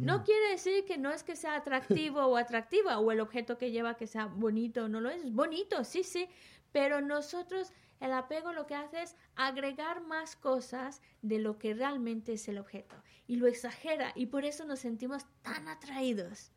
[0.00, 3.70] No quiere decir que no es que sea atractivo o atractiva o el objeto que
[3.70, 5.32] lleva que sea bonito, no lo es.
[5.32, 6.28] Bonito, sí, sí.
[6.72, 12.32] Pero nosotros, el apego lo que hace es agregar más cosas de lo que realmente
[12.32, 12.96] es el objeto.
[13.28, 16.50] Y lo exagera y por eso nos sentimos tan atraídos.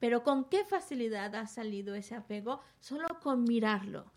[0.00, 4.10] Pero con qué facilidad ha salido ese apego solo con mirarlo.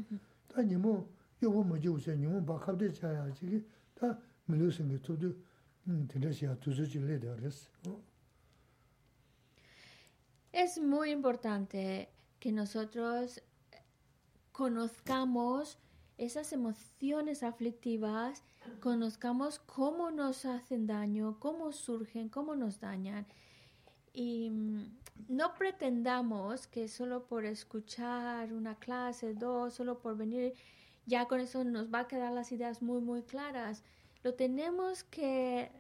[0.49, 1.09] 다 니모
[1.43, 2.16] 요구 먼저 오세요.
[2.16, 3.65] 니모 바카데 자야 지기
[3.95, 5.32] 다 밀으신 게 저도
[5.86, 7.70] 음 들으셔야 두서질래 그랬어.
[10.53, 12.09] Es muy importante
[12.44, 13.41] que nosotros
[14.52, 15.78] conozcamos
[16.18, 18.44] esas emociones aflictivas,
[18.82, 23.26] conozcamos cómo nos hacen daño, cómo surgen, cómo nos dañan.
[24.11, 24.99] Y mm,
[25.30, 30.53] no pretendamos que solo por escuchar una clase, dos, solo por venir,
[31.06, 33.86] ya con eso nos va a quedar las ideas muy, muy claras.
[34.22, 35.72] Lo tenemos que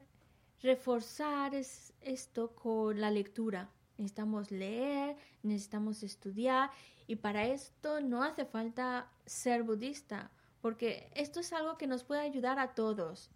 [0.61, 3.69] reforzar es esto con la lectura.
[4.03, 6.69] Necesitamos leer, necesitamos estudiar
[7.07, 12.19] y para esto no hace falta ser budista, porque esto es algo que nos puede
[12.19, 13.31] ayudar a todos.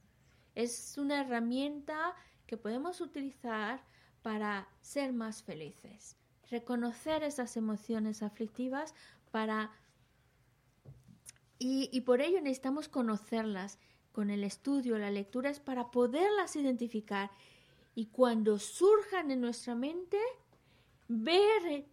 [0.56, 2.14] Es una herramienta
[2.46, 3.82] que podemos utilizar
[4.22, 6.18] para ser más felices,
[6.52, 8.94] reconocer esas emociones aflictivas
[9.32, 9.72] para...
[11.60, 13.80] Y, y por ello necesitamos conocerlas.
[14.12, 17.32] Con el estudio, la lectura es para poderlas identificar
[17.96, 20.20] y cuando surjan en nuestra mente,
[21.08, 21.86] ver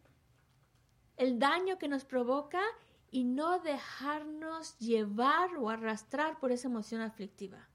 [1.17, 2.63] el daño que nos provoca
[3.11, 7.69] y no dejarnos llevar o arrastrar por esa emoción aflictiva.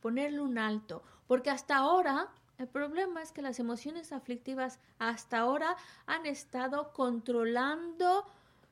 [0.00, 2.28] Ponerle un alto, porque hasta ahora
[2.58, 5.76] el problema es que las emociones aflictivas hasta ahora
[6.06, 8.24] han estado controlando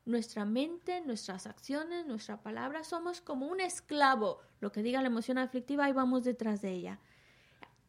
[0.06, 2.82] nuestra mente, nuestras acciones, nuestra palabra.
[2.84, 4.40] Somos como un esclavo.
[4.60, 6.98] Lo que diga la emoción aflictiva, y vamos detrás de ella.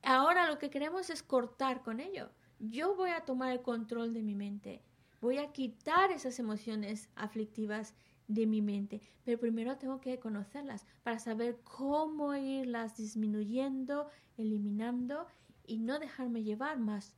[0.04, 2.30] Ahora lo que queremos es cortar con ello.
[2.60, 4.82] Yo voy a tomar el control de mi mente.
[5.22, 7.94] Voy a quitar esas emociones aflictivas
[8.28, 15.28] de mi mente, pero primero tengo que conocerlas para saber cómo irlas disminuyendo, eliminando
[15.68, 17.14] y no dejarme llevar más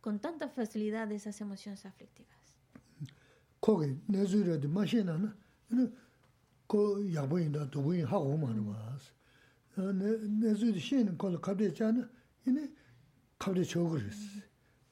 [0.00, 2.38] con tanta facilidad esas emociones aflictivas.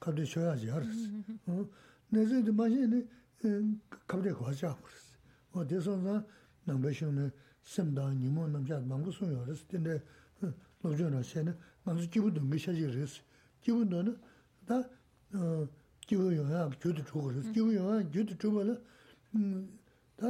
[0.02, 1.08] 갑자기 줘야지 알았어.
[1.46, 1.68] 어?
[2.08, 3.06] 내제도 마시니
[4.04, 5.14] 갑자기 과자 그랬어.
[5.52, 6.24] 어 대선사
[6.64, 7.30] 남배시는
[7.62, 9.64] 심다 니모 남자 망고 소요 알았어.
[9.70, 10.02] 근데
[10.82, 13.22] 로저나 세는 망수 기부도 미셔지 그랬어.
[13.60, 14.18] 기분도는
[14.66, 14.82] 다
[15.34, 15.68] 어,
[16.00, 16.70] 기분이야.
[16.80, 17.52] 교도 주고 그랬어.
[17.52, 18.10] 기분이야.
[18.10, 18.82] 교도 주면은
[19.36, 20.26] 음다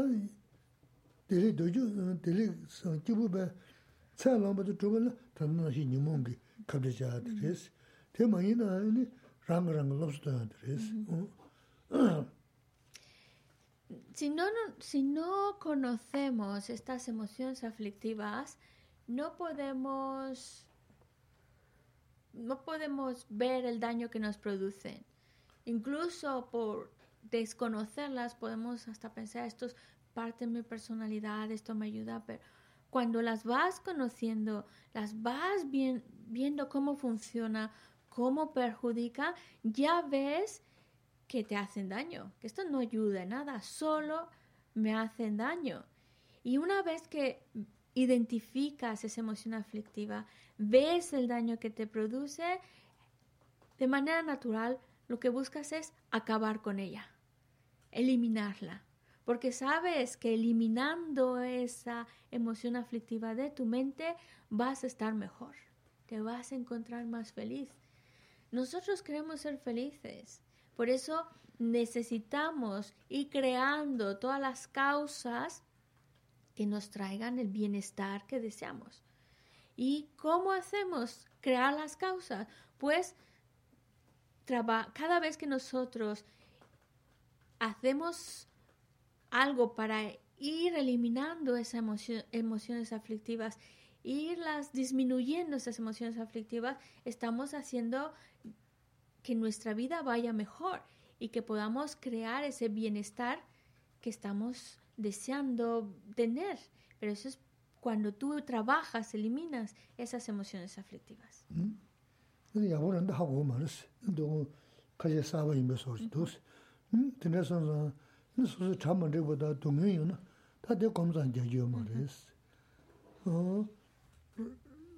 [1.29, 2.51] 데리 도주 데리
[3.05, 3.51] 기부배
[4.17, 6.37] 차랑부터 주면은 담는 시 니몬기
[6.67, 7.71] 갑자기 하더랬어.
[8.13, 9.09] 대만이나 아니
[9.47, 9.59] tā
[10.25, 10.91] tā rēs.
[14.15, 14.45] Si no,
[14.79, 18.59] si no conocemos estas emociones aflictivas,
[19.07, 20.67] no podemos,
[22.33, 25.05] no podemos ver el daño que nos producen.
[25.65, 26.91] Incluso por
[27.23, 29.77] desconocerlas podemos hasta pensar, esto es
[30.15, 32.43] parte de mi personalidad, esto me ayuda, pero
[32.91, 37.73] cuando las vas conociendo, las vas viendo cómo funciona,
[38.15, 40.63] cómo perjudica, ya ves
[41.29, 44.29] que te hacen daño, que esto no ayuda en nada, solo
[44.75, 45.85] me hacen daño.
[46.43, 47.43] Y una vez que
[47.95, 50.27] identificas esa emoción aflictiva,
[50.59, 52.61] ves el daño que te produce,
[53.79, 54.79] de manera natural
[55.09, 57.07] lo que buscas es acabar con ella,
[57.91, 58.83] eliminarla
[59.25, 64.15] porque sabes que eliminando esa emoción aflictiva de tu mente
[64.51, 65.55] vas a estar mejor,
[66.07, 67.69] te vas a encontrar más feliz.
[68.53, 70.41] Nosotros queremos ser felices,
[70.77, 71.27] por eso
[71.59, 75.63] necesitamos ir creando todas las causas
[76.55, 79.03] que nos traigan el bienestar que deseamos.
[79.75, 82.47] ¿Y cómo hacemos crear las causas?
[82.79, 83.15] Pues
[84.45, 86.25] cada vez que nosotros
[87.59, 88.49] hacemos
[89.31, 91.83] algo para ir eliminando esas
[92.33, 93.59] emociones aflictivas,
[94.03, 98.13] irlas disminuyendo esas emociones aflictivas, estamos haciendo
[99.23, 100.83] que nuestra vida vaya mejor
[101.19, 103.39] y que podamos crear ese bienestar
[104.01, 106.59] que estamos deseando tener.
[106.99, 107.39] Pero eso es
[107.81, 111.45] cuando tú trabajas, eliminas esas emociones aflictivas.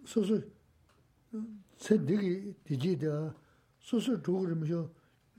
[0.04, 0.40] 소소
[1.76, 3.34] 세디기 디지다
[3.80, 4.90] 소소 조그르면서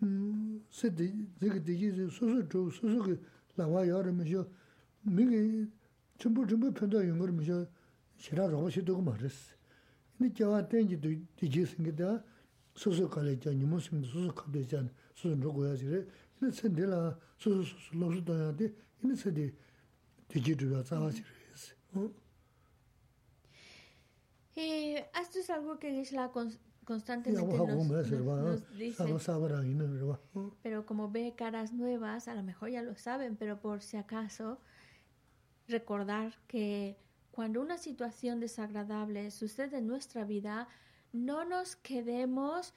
[0.04, 3.16] 음 세디 되게 디지 소소 조 소소
[3.56, 4.50] 나와 여름이죠
[5.02, 5.68] 미게
[6.18, 7.66] 전부 전부 편도 연거면서
[8.18, 9.56] 싫어 로봇이도 말했어
[10.18, 11.00] 근데 저와 땡기
[11.36, 12.24] 디지 생기다
[12.76, 15.86] 소소 갈래죠 니모심 소소 갑대잖아 소소 로고야지
[16.40, 19.54] 근데 센데라 소소 소소 로스다야데 근데 세디
[20.28, 22.25] 디지도 자와지레스 어
[24.56, 26.32] shirī, esto es algo que Gisela
[26.86, 29.04] constantemente nos, dice.
[30.62, 34.60] Pero como ve caras nuevas, a lo mejor ya lo saben, pero por si acaso,
[35.68, 36.98] recordar que
[37.32, 40.68] cuando una situación desagradable sucede en nuestra vida,
[41.12, 42.74] no nos quedemos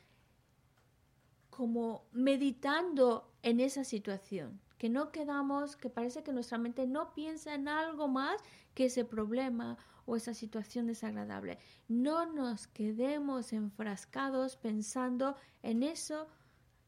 [1.50, 7.54] como meditando en esa situación, que no quedamos, que parece que nuestra mente no piensa
[7.54, 8.40] en algo más
[8.74, 9.76] que ese problema
[10.08, 11.58] o esa situación desagradable.
[11.86, 16.26] No nos quedemos enfrascados pensando en eso,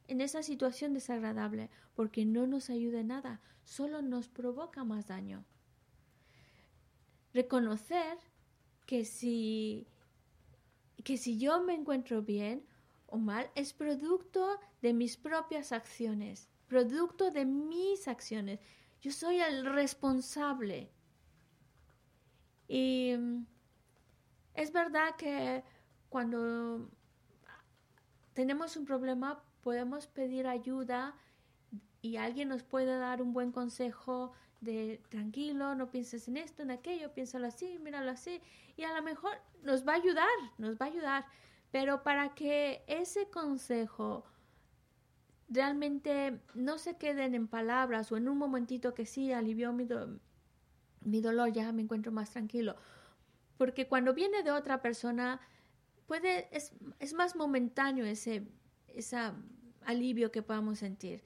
[0.08, 5.44] en esa situación desagradable, porque no nos ayuda en nada, solo nos provoca más daño.
[7.34, 8.16] Reconocer
[8.86, 9.86] que si
[11.04, 12.64] que si yo me encuentro bien,
[13.06, 18.60] o mal es producto de mis propias acciones, producto de mis acciones.
[19.02, 20.90] Yo soy el responsable.
[22.72, 23.46] Y mm,
[24.54, 25.64] es verdad que
[26.08, 26.88] cuando
[28.32, 31.16] tenemos un problema podemos pedir ayuda
[32.00, 36.70] y alguien nos puede dar un buen consejo de tranquilo, no pienses en esto, en
[36.70, 38.40] aquello, piénsalo así, míralo así,
[38.76, 39.32] y a lo mejor
[39.64, 40.28] nos va a ayudar,
[40.58, 41.26] nos va a ayudar.
[41.72, 44.24] Pero para que ese consejo
[45.48, 49.88] realmente no se queden en palabras o en un momentito que sí alivió mi,
[51.00, 52.76] mi dolor, ya me encuentro más tranquilo.
[53.56, 55.40] Porque cuando viene de otra persona,
[56.06, 58.46] puede, es, es más momentáneo ese,
[58.88, 59.16] ese
[59.84, 61.22] alivio que podamos sentir.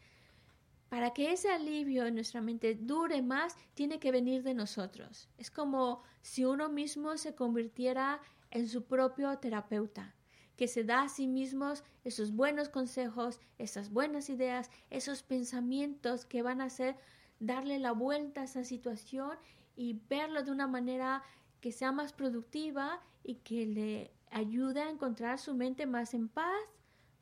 [0.88, 5.28] Para que ese alivio en nuestra mente dure más, tiene que venir de nosotros.
[5.38, 8.20] Es como si uno mismo se convirtiera
[8.50, 10.14] en su propio terapeuta
[10.56, 16.42] que se da a sí mismos esos buenos consejos, esas buenas ideas, esos pensamientos que
[16.42, 16.96] van a hacer
[17.40, 19.36] darle la vuelta a esa situación
[19.76, 21.22] y verlo de una manera
[21.60, 26.62] que sea más productiva y que le ayude a encontrar su mente más en paz,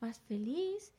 [0.01, 0.93] más feliz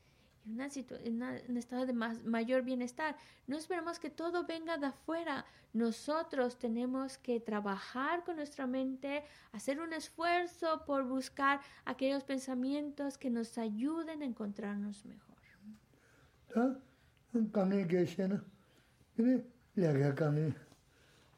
[0.46, 3.16] en, un estado de mayor bienestar.
[3.48, 5.46] No esperemos que todo venga de afuera.
[5.74, 13.30] Nosotros tenemos que trabajar con nuestra mente, hacer un esfuerzo por buscar aquellos pensamientos que
[13.30, 15.34] nos ayuden a encontrarnos mejor.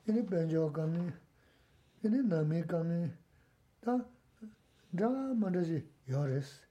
[0.08, 1.12] ini penjo kani,
[2.04, 3.12] ini nami kani,
[3.82, 4.06] ta
[4.94, 6.62] dhaa mandaji yores.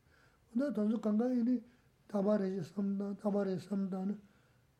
[0.55, 1.61] Oda tanzu kanga ini
[2.09, 4.15] tabareji samda, tabareji samda na,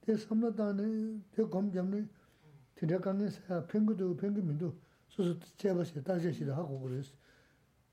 [0.05, 2.09] te samda tani, te gom jamni,
[2.77, 4.73] tida kani saya pengu tu, pengu mindu,
[5.09, 7.13] susu cheba se, taja shida haku kores.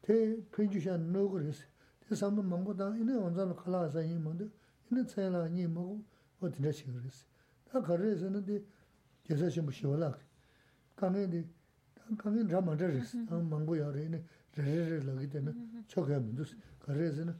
[0.01, 1.65] Te penju sha no kores,
[2.07, 4.47] te samda mangu ta, ini onzano kala asa yin mandu,
[4.91, 6.03] ini tsayla yin mangu,
[6.39, 7.25] o tida shi kores.
[7.71, 8.63] Ta karre se na te,
[9.25, 10.30] jesa shimbo shiwa laki.
[11.01, 11.41] tāne di,
[12.21, 14.05] kāngi rā māntā rīs, tāng māngbō yā rī,
[14.57, 15.53] rā rī rī lā kī tā na,
[15.89, 16.45] chokā mīndu,
[16.83, 17.35] kā rī sī na,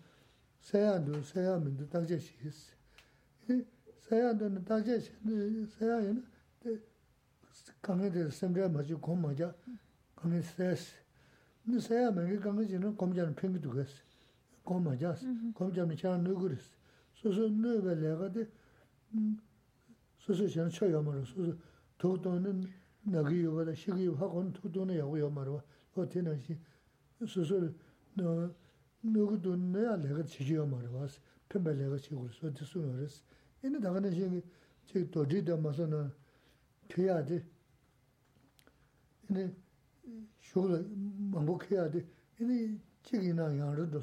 [0.66, 3.60] sāyā ndu, sāyā mīndu, tāngchā shī sī.
[4.08, 5.14] Sāyā ndu, tāngchā shī,
[5.78, 6.76] sāyā yā na,
[7.86, 9.52] kāngi di samchā mā chī, gōm mā chā,
[10.22, 11.00] kāngi sāyā sī.
[11.70, 14.02] Nī sāyā mā kī kāngi chī na, gōm chā na pēngi tu kā sī,
[14.66, 16.78] gōm mā chā sī, gōm chā na chā na nū gu rī sī.
[17.22, 18.46] Sū sū nū bā lā kā di,
[20.24, 21.58] sū sū chā na chā yā mā rī, sū sū
[22.02, 22.54] tō tō na,
[23.07, 25.07] nā gī yō bā tā, shī gī yō, hā kō nā tū tō nā yā
[25.07, 25.59] gu yō mā rā,
[25.97, 26.57] wā tē nā shī,
[27.23, 27.61] sū sū
[28.19, 28.51] nā
[29.07, 31.21] 누구도 내가 내가 지지요 말아봤어.
[31.49, 32.93] 펜벨 내가 지고 그래서 됐어요.
[32.93, 33.23] 그래서
[33.63, 34.43] 이제 나가는 시기
[34.87, 36.11] 제 도지도 마서는
[36.99, 37.45] 해야 돼.
[39.31, 39.55] 이제
[40.41, 40.87] 쇼를
[41.33, 42.07] 망복해야 돼.
[42.41, 44.01] 이제 지기나 양으로도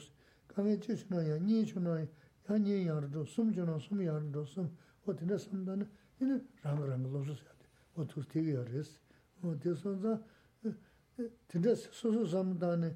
[0.48, 2.06] 강에 주시나 양이 주나
[2.50, 4.70] 양이 양으로도 숨주나 숨이 양으로도 숨
[5.06, 5.90] 어디나 숨다는
[6.22, 7.44] 이제 랑랑 로스
[7.99, 8.99] otur tegi yaris.
[9.61, 10.21] Te sonza,
[11.49, 12.91] tinda susu samdani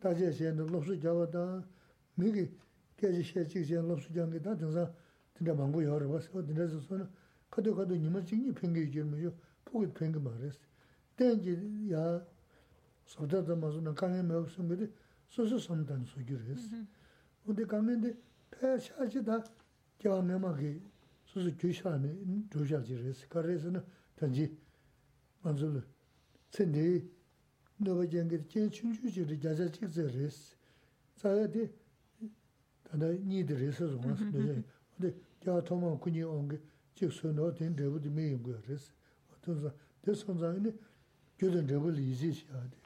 [0.00, 1.62] dajia shayani lopsu jawa da,
[2.16, 2.50] migi
[2.96, 4.92] gaji shayachik shayani lopsu jangi da, tinza
[5.34, 6.28] tinda mangu yari wasi.
[6.34, 7.08] O tinda susu na
[7.50, 9.32] kato kato nima chingi pengi yujirma yo,
[9.64, 10.58] pukit pengi maris.
[11.16, 12.24] Tenji ya
[13.06, 14.90] sabda damasu na kange mewa sungiri
[15.28, 16.70] susu samdani sugiris.
[17.46, 18.16] Onde kange de
[18.50, 19.42] paya shayachi da
[19.98, 20.80] jawa mema ki
[21.34, 23.84] 수수 규샤네 조샤지레스 카레스나
[24.14, 24.56] 단지
[25.42, 25.82] 만줄
[26.50, 27.10] 센디
[27.78, 30.54] 너가 쟁게 제 춘주지리 자자치즈레스
[31.16, 31.68] 자야디
[32.84, 34.30] 다나 니드레스 좀스
[34.96, 35.10] 근데
[35.48, 36.60] 야 토마 군이 온게
[36.94, 38.92] 즉선어 된 데부디 메인 거레스
[39.34, 40.70] 어떤서 대선장이
[41.36, 42.76] 교든 데블 이지시야데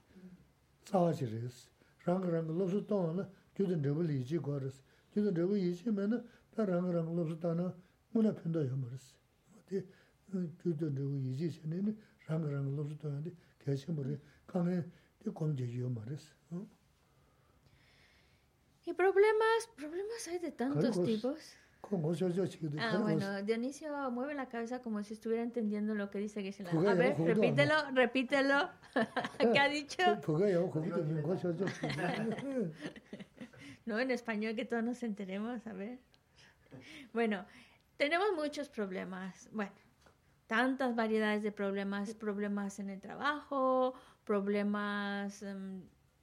[0.87, 1.69] 자와지레스
[2.07, 4.81] 랑랑 로스 동안 교든 데블 이지 거레스
[5.12, 6.25] 교든 데블 이지면은
[6.57, 7.77] 다랑랑 로스 다나
[8.14, 8.76] yī jī mē nā dā rāng rāng lō sū tā nā mū nā pīndā yā
[8.78, 9.06] mā rīs.
[9.68, 9.76] Dī
[10.62, 11.76] gyō dā rību yī jī shī nā
[12.28, 13.32] rāng rāng lō sū tō yā dī
[13.64, 14.16] kē shī mō rī.
[18.89, 19.68] ¿Y problemas?
[19.76, 21.59] ¿Problemas hay de tantos tipos?
[22.78, 26.70] Ah, bueno, Dionisio mueve la cabeza como si estuviera entendiendo lo que dice Gisela.
[26.70, 28.70] A ver, repítelo, repítelo.
[29.52, 30.02] ¿Qué ha dicho?
[33.86, 35.98] no, en español que todos nos enteremos, a ver.
[37.12, 37.47] Bueno,
[37.99, 39.51] tenemos muchos problemas.
[39.53, 39.73] Bueno,
[40.47, 43.93] tantas variedades de problemas, problemas en el trabajo,
[44.25, 45.83] problemas em,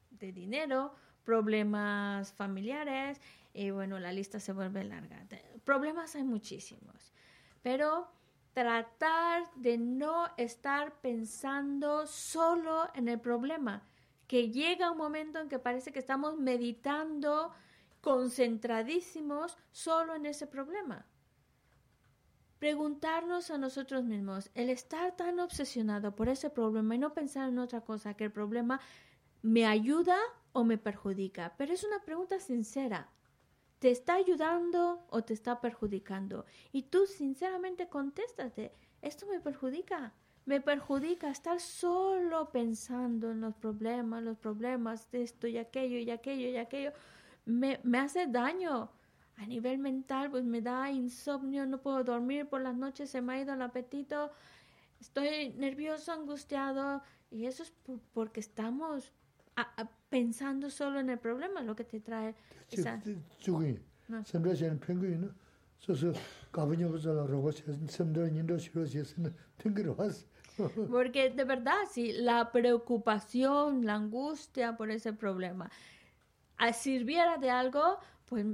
[0.10, 3.22] de dinero, problemas familiares,
[3.54, 5.28] y bueno, la lista se vuelve larga.
[5.64, 7.14] Problemas hay muchísimos,
[7.62, 8.10] pero
[8.54, 13.84] tratar de no estar pensando solo en el problema,
[14.28, 17.52] que llega un momento en que parece que estamos meditando
[18.02, 21.06] concentradísimos solo en ese problema
[22.66, 27.60] preguntarnos a nosotros mismos, el estar tan obsesionado por ese problema y no pensar en
[27.60, 28.80] otra cosa, que el problema
[29.44, 30.18] me ayuda
[30.52, 31.54] o me perjudica.
[31.60, 33.08] Pero es una pregunta sincera.
[33.78, 36.48] ¿Te está ayudando o te está perjudicando?
[36.72, 38.74] Y tú sinceramente contéstate,
[39.04, 40.16] esto me perjudica.
[40.46, 46.10] Me perjudica estar solo pensando en los problemas, los problemas de esto y aquello y
[46.10, 46.94] aquello y aquello.
[47.46, 48.90] Me, me hace daño
[49.38, 53.34] a nivel mental, pues me da insomnio, no puedo dormir por las noches, se me
[53.34, 54.32] ha ido el apetito,
[55.00, 57.74] estoy nervioso, angustiado, y eso es
[58.14, 59.12] porque estamos
[60.10, 62.36] pensando solo en el problema, lo que te trae
[62.72, 63.02] esa...
[70.90, 75.70] Porque de verdad, sí, la preocupación, la angustia por ese problema,
[76.74, 78.46] sirviera de algo, pues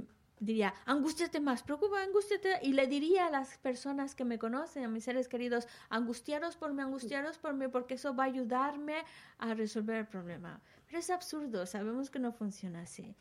[0.42, 2.58] diría, angustiate más, preocupa, angustiate.
[2.62, 6.72] Y le diría a las personas que me conocen, a mis seres queridos, angustiaros por
[6.72, 8.96] mí, angustiaros por mí, porque eso va a ayudarme
[9.38, 10.60] a resolver el problema.
[10.86, 13.14] Pero es absurdo, sabemos que no funciona así.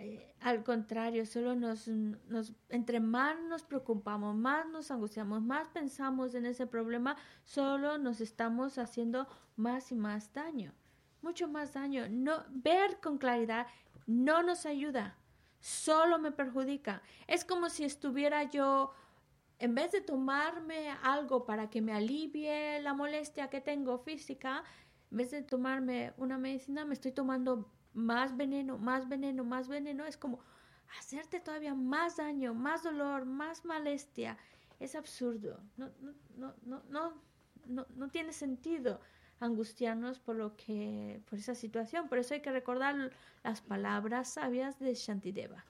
[0.00, 6.34] Eh, al contrario, solo nos, nos, entre más nos preocupamos, más nos angustiamos, más pensamos
[6.34, 10.72] en ese problema, solo nos estamos haciendo más y más daño,
[11.22, 12.08] mucho más daño.
[12.10, 13.68] No, ver con claridad
[14.08, 15.16] no nos ayuda
[15.64, 17.00] solo me perjudica.
[17.26, 18.92] Es como si estuviera yo,
[19.58, 24.62] en vez de tomarme algo para que me alivie la molestia que tengo física,
[25.10, 30.04] En vez de tomarme una medicina, me estoy tomando más veneno, más veneno, más veneno.
[30.04, 30.40] Es como
[30.98, 34.36] hacerte todavía más daño, más dolor, más molestia.
[34.80, 35.60] Es absurdo.
[35.78, 37.14] No, no, no, no, no,
[37.66, 39.00] no, no tiene sentido
[39.44, 42.08] angustiarnos por lo que por esa situación.
[42.08, 43.12] Por eso hay que recordar
[43.42, 45.64] las palabras sabias de Shantideva.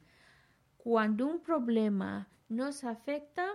[0.76, 3.46] Cuando un problema nos afecta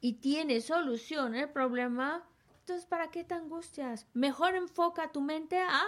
[0.00, 2.24] y tiene solución el problema,
[2.60, 4.06] entonces ¿para qué te angustias?
[4.14, 5.82] Mejor enfoca tu mente a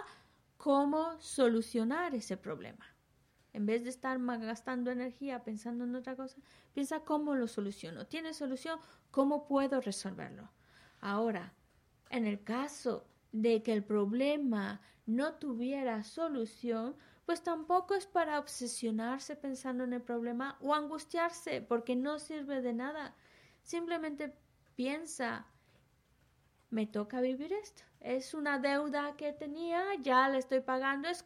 [0.56, 2.86] cómo solucionar ese problema.
[3.52, 6.38] En vez de estar gastando energía pensando en otra cosa,
[6.72, 8.06] piensa cómo lo soluciono.
[8.06, 8.78] ¿Tiene solución?
[9.10, 10.50] ¿Cómo puedo resolverlo?
[11.00, 11.52] Ahora,
[12.10, 19.36] en el caso de que el problema no tuviera solución, pues tampoco es para obsesionarse
[19.36, 23.14] pensando en el problema o angustiarse porque no sirve de nada.
[23.62, 24.34] Simplemente
[24.74, 25.46] piensa,
[26.70, 27.82] me toca vivir esto.
[28.00, 31.08] Es una deuda que tenía, ya le estoy pagando.
[31.08, 31.24] Es,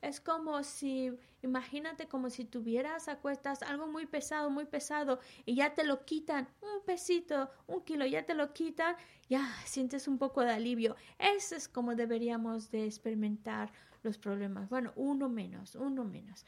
[0.00, 5.54] es como si, imagínate como si tuvieras a cuestas algo muy pesado, muy pesado, y
[5.54, 8.96] ya te lo quitan, un pesito, un kilo, ya te lo quitan,
[9.28, 10.96] ya sientes un poco de alivio.
[11.18, 14.68] Eso es como deberíamos de experimentar los problemas.
[14.68, 16.44] Bueno, uno menos, uno menos.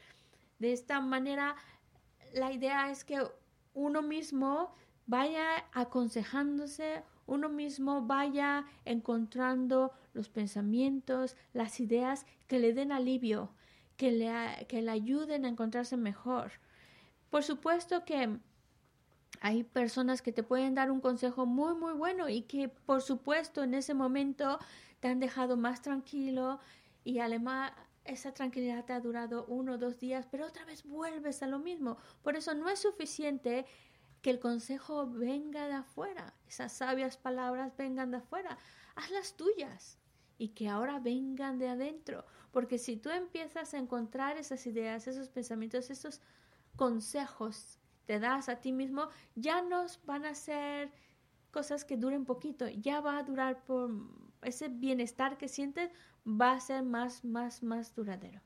[0.59, 1.55] De esta manera,
[2.33, 3.21] la idea es que
[3.73, 4.73] uno mismo
[5.05, 13.51] vaya aconsejándose, uno mismo vaya encontrando los pensamientos, las ideas que le den alivio,
[13.97, 16.51] que le, que le ayuden a encontrarse mejor.
[17.29, 18.39] Por supuesto que
[19.41, 23.63] hay personas que te pueden dar un consejo muy, muy bueno y que por supuesto
[23.63, 24.59] en ese momento
[24.99, 26.59] te han dejado más tranquilo
[27.03, 27.73] y además
[28.05, 31.59] esa tranquilidad te ha durado uno o dos días, pero otra vez vuelves a lo
[31.59, 31.97] mismo.
[32.21, 33.65] Por eso no es suficiente
[34.21, 38.57] que el consejo venga de afuera, esas sabias palabras vengan de afuera,
[38.95, 39.99] hazlas tuyas
[40.37, 45.29] y que ahora vengan de adentro, porque si tú empiezas a encontrar esas ideas, esos
[45.29, 46.21] pensamientos, esos
[46.75, 50.91] consejos, te das a ti mismo, ya no van a ser
[51.51, 53.91] cosas que duren poquito, ya va a durar por
[54.41, 55.89] ese bienestar que sientes,
[56.27, 58.41] va a ser más, más, más duradero.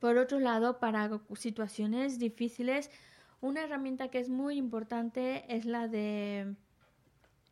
[0.00, 2.90] Por otro lado, para situaciones difíciles,
[3.44, 6.56] una herramienta que es muy importante es la de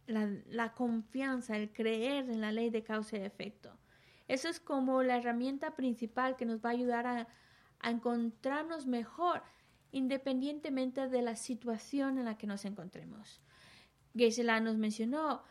[0.07, 3.77] la, confianza, el creer en la ley de causa y efecto.
[4.27, 7.29] Eso es como la herramienta principal que nos va a ayudar a,
[7.85, 9.43] encontrarnos mejor,
[9.91, 13.43] independientemente de la situación en la que nos encontremos.
[14.17, 15.43] Gisela nos mencionó,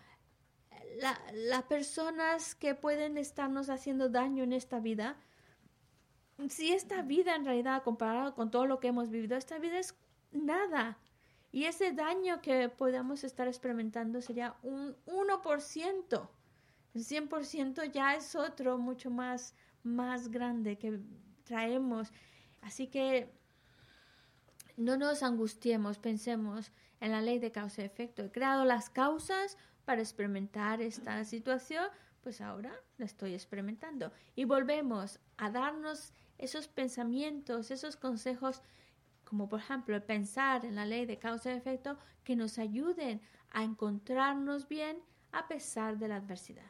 [1.33, 5.17] las personas que pueden estarnos haciendo daño en esta vida,
[6.49, 9.93] si esta vida en realidad comparado con todo lo que hemos vivido, esta vida es
[10.31, 10.97] nada.
[11.51, 16.29] Y ese daño que podamos estar experimentando sería un 1%.
[16.93, 20.99] El 100% ya es otro mucho más, más grande que
[21.43, 22.11] traemos.
[22.61, 23.29] Así que
[24.77, 28.23] no nos angustiemos, pensemos en la ley de causa y efecto.
[28.23, 31.85] He creado las causas para experimentar esta situación,
[32.21, 34.11] pues ahora la estoy experimentando.
[34.35, 38.61] Y volvemos a darnos esos pensamientos, esos consejos,
[39.31, 43.21] como por ejemplo pensar en la ley de causa y efecto, que nos ayuden
[43.51, 44.97] a encontrarnos bien
[45.31, 46.69] a pesar de la adversidad.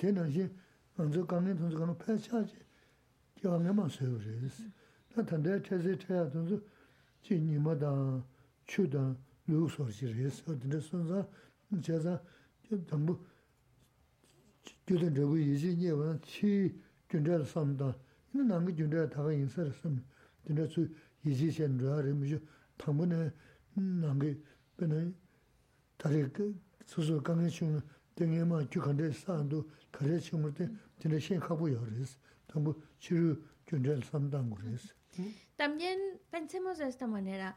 [0.00, 0.24] tēnā
[3.42, 4.62] kiawa nga ma sayo res.
[5.16, 6.62] Na tanda chase chaya tunzu
[7.22, 8.22] chi nima dan,
[8.64, 9.16] chu dan,
[9.46, 10.42] lu sorsi res.
[10.46, 11.28] O tanda sunza,
[11.80, 12.22] chasa,
[12.86, 13.18] tambu,
[14.86, 16.72] gyudan chagu yisi nye wana chi
[17.08, 17.92] gyundra samda,
[18.32, 20.00] ina nangi gyundra taga insa rasam,
[20.44, 20.88] tanda su
[21.22, 22.40] yisi shen rwa rimisho,
[22.76, 23.32] tambu na
[23.74, 24.40] nangi,
[24.76, 25.12] bina,
[25.96, 26.30] tari
[26.86, 27.82] susu kange chung,
[28.14, 32.16] tengi ma gyukande sandu, kare chung rite, tanda shen kabu yo res.
[35.56, 35.98] También
[36.30, 37.56] pensemos de esta manera,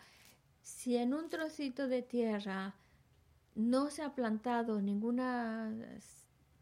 [0.62, 2.76] si en un trocito de tierra
[3.56, 5.74] no se ha plantado ninguna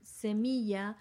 [0.01, 0.97] semilla,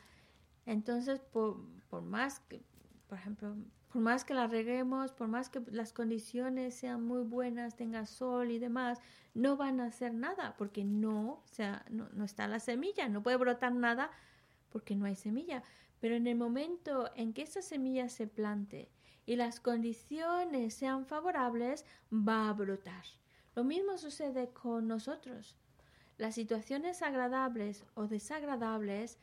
[0.65, 2.63] entonces por, por más que,
[3.09, 3.55] por ejemplo,
[3.93, 8.51] por más que la reguemos, por más que las condiciones sean muy buenas, tenga sol
[8.51, 8.99] y demás,
[9.35, 13.37] no van a hacer nada porque no, o sea, no, está la semilla, no puede
[13.37, 14.11] brotar nada
[14.71, 15.63] porque no hay semilla.
[16.03, 18.91] Pero en el momento en que esa semilla se plante
[19.25, 23.05] y las condiciones sean favorables, va a brotar.
[23.55, 25.57] Lo mismo sucede con nosotros.
[26.19, 29.17] Las situaciones agradables o desagradables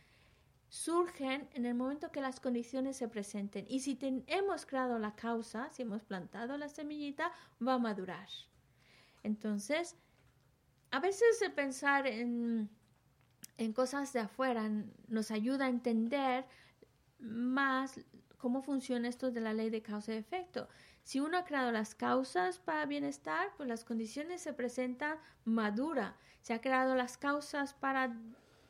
[0.69, 3.65] surgen en el momento que las condiciones se presenten.
[3.68, 8.30] Y si hemos creado la causa, si hemos plantado la semillita, va a madurar.
[9.23, 9.97] Entonces,
[10.91, 12.69] a veces pensar en,
[13.57, 14.72] en cosas de afuera
[15.10, 16.45] nos ayuda a entender
[17.20, 18.00] más
[18.38, 20.68] cómo funciona esto de la ley de causa y efecto.
[21.04, 26.16] Si uno ha creado las causas para bienestar, pues las condiciones se presentan madura.
[26.41, 28.16] Si ha creado las causas para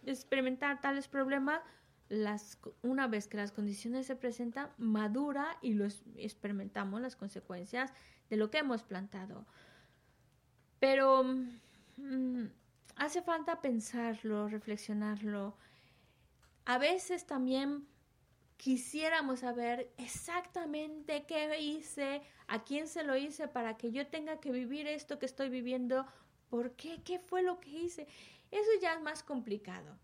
[0.05, 1.61] experimentar tales problemas,
[2.09, 7.93] las, una vez que las condiciones se presentan, madura y los experimentamos las consecuencias
[8.29, 9.45] de lo que hemos plantado.
[10.79, 11.23] Pero
[11.97, 12.45] mm,
[12.95, 15.55] hace falta pensarlo, reflexionarlo.
[16.65, 17.87] A veces también
[18.59, 24.51] quisiéramos saber exactamente qué hice, a quién se lo hice para que yo tenga que
[24.51, 26.05] vivir esto que estoy viviendo,
[26.49, 28.07] por qué, qué fue lo que hice.
[28.51, 29.97] Eso ya es más complicado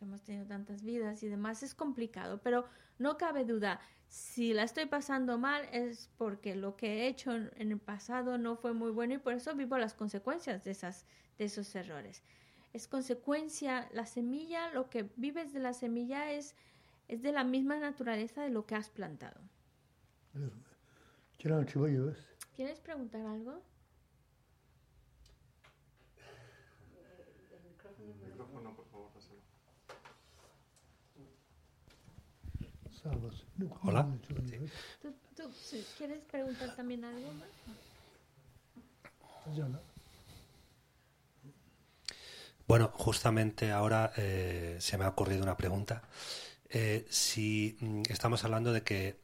[0.00, 2.64] hemos tenido tantas vidas y demás, es complicado, pero
[2.98, 7.72] no cabe duda, si la estoy pasando mal es porque lo que he hecho en
[7.72, 11.06] el pasado no fue muy bueno y por eso vivo las consecuencias de, esas,
[11.38, 12.22] de esos errores.
[12.72, 16.54] Es consecuencia, la semilla, lo que vives de la semilla es,
[17.10, 19.40] es de la misma naturaleza de lo que has plantado.
[22.54, 23.60] ¿Quieres preguntar algo?
[33.82, 34.06] Hola.
[35.34, 35.50] ¿Tú,
[35.98, 37.48] quieres preguntar también algo más?
[42.68, 46.02] Bueno, justamente ahora eh, se me ha ocurrido una pregunta.
[46.70, 49.18] Eh, si mm, estamos hablando de que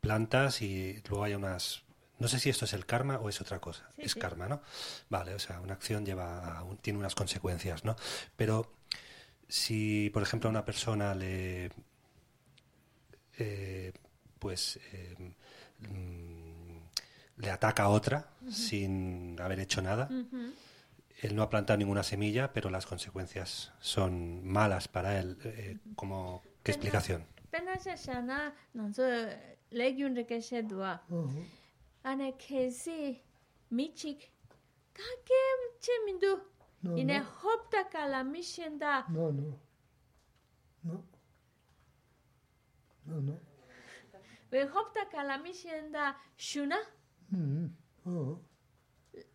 [0.00, 1.82] plantas y luego hay unas...
[2.18, 3.88] No sé si esto es el karma o es otra cosa.
[3.96, 4.60] es karma, ¿no?
[5.08, 7.94] Vale, o sea, una acción lleva tiene unas consecuencias, ¿no?
[8.36, 8.72] Pero
[9.46, 11.70] si, por ejemplo, a una persona le
[13.38, 13.92] eh,
[14.38, 15.32] pues eh,
[17.36, 20.08] le ataca a otra sin haber hecho nada.
[21.20, 25.36] Él no ha plantado ninguna semilla, pero las consecuencias son malas para él.
[25.44, 27.26] Eh, como, ¿Qué explicación?
[39.08, 39.58] No, no.
[40.84, 41.04] No.
[43.06, 43.40] No, no.
[44.74, 46.78] Hopta kalami shenda shuna.
[47.30, 47.66] Hmm.
[48.06, 48.40] Oh.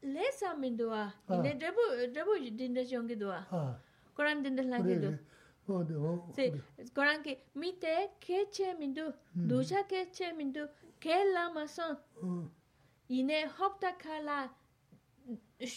[0.01, 1.85] le sa min do wa ne de bu
[2.15, 3.41] de bu din de jong gi do wa
[4.15, 5.11] koran din de la gi do
[5.67, 6.51] o de o se
[6.95, 7.95] koran ke mi te
[8.25, 9.05] ke che min do
[9.49, 10.67] do ja ke che min do
[10.99, 11.87] ke la ma so
[13.09, 14.37] ine hop ta kala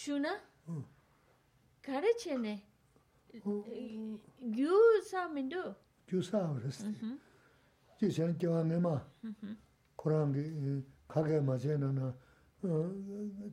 [0.01, 0.33] shuna
[1.87, 2.55] kare che ne
[4.57, 4.77] gyu
[5.11, 5.63] sa min do
[6.09, 6.79] gyu sa res
[7.99, 8.95] ji chen ge wa ne ma
[9.97, 10.45] koran ge
[11.09, 12.13] ka ge ma je na na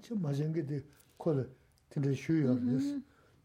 [0.02, 0.84] 치 마젠게 데
[1.18, 1.50] 콜
[1.90, 3.02] 틴데 슈요스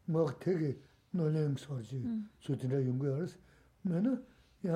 [0.07, 0.77] 뭐 되게
[1.11, 2.03] 놀림 소지
[2.41, 3.39] 수딘데 용거스
[3.83, 4.25] 나는
[4.67, 4.73] 야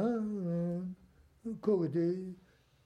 [1.61, 2.33] 거기데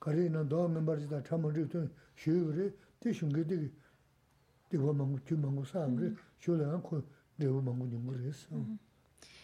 [0.01, 3.71] 가리나 더 멤버지다 참을 때 슈요리 대신게 되게
[4.71, 7.03] 되고 망고 주망고 사람들 쇼라 않고
[7.39, 8.49] 되고 망고 님 그랬어.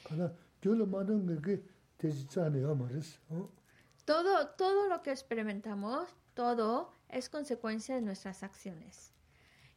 [0.04, 1.62] 가다 졸로 마는 게
[1.98, 3.18] 되지 않아요 말했어.
[4.06, 9.12] todo todo lo que experimentamos todo es consecuencia de nuestras acciones,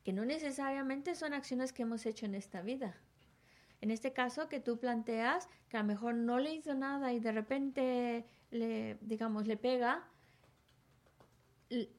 [0.03, 2.95] que no necesariamente son acciones que hemos hecho en esta vida.
[3.81, 7.19] En este caso que tú planteas que a lo mejor no le hizo nada y
[7.19, 10.07] de repente le, digamos, le pega,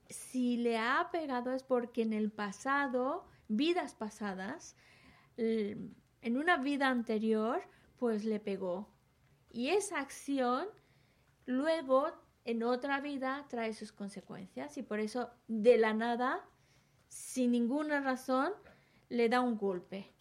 [0.08, 4.74] si le ha pegado es porque en el pasado, vidas pasadas,
[5.36, 7.62] en una vida anterior,
[7.98, 8.88] pues le pegó.
[9.52, 10.66] Y esa acción
[11.44, 12.12] luego
[12.46, 16.44] en otra vida trae sus consecuencias y por eso de la nada,
[17.08, 18.52] sin ninguna razón,
[19.08, 20.12] le da un golpe.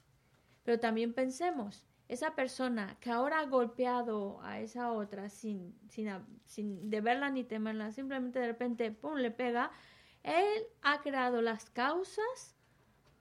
[0.64, 6.10] Pero también pensemos, esa persona que ahora ha golpeado a esa otra sin, sin,
[6.46, 9.70] sin deberla ni temerla, simplemente de repente, ¡pum!, le pega,
[10.24, 12.56] él ha creado las causas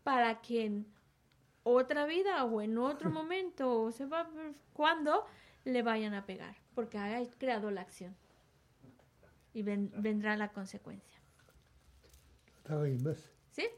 [0.02, 0.86] para que en
[1.62, 4.30] otra vida o en otro momento, o sepa
[4.72, 5.26] cuándo,
[5.66, 8.16] le vayan a pegar, porque ha creado la acción
[9.54, 11.18] y ven, vendrá la consecuencia.
[13.50, 13.68] ¿Sí?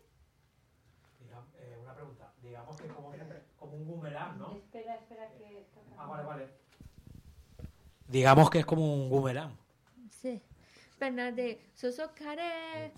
[1.20, 2.32] Digamos, eh, una pregunta.
[2.42, 3.12] Digamos que como,
[3.58, 4.56] como un boomerang, ¿no?
[4.56, 5.66] Espera, espera que...
[5.98, 6.48] Ah, vale, vale.
[8.08, 9.56] Digamos que es como un boomerang.
[10.10, 10.40] Sí.
[10.98, 12.92] Pero de soso kare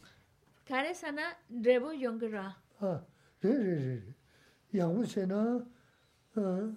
[0.65, 2.57] kare sana rebu yongra.
[2.81, 3.01] Ah,
[3.43, 4.15] sí, sí, sí.
[4.79, 5.67] Yangu sena
[6.37, 6.71] ah,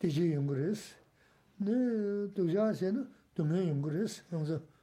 [0.00, 0.96] diji yongres.
[1.58, 4.24] Ne duja sena dume yongres.
[4.30, 4.73] Yongzo.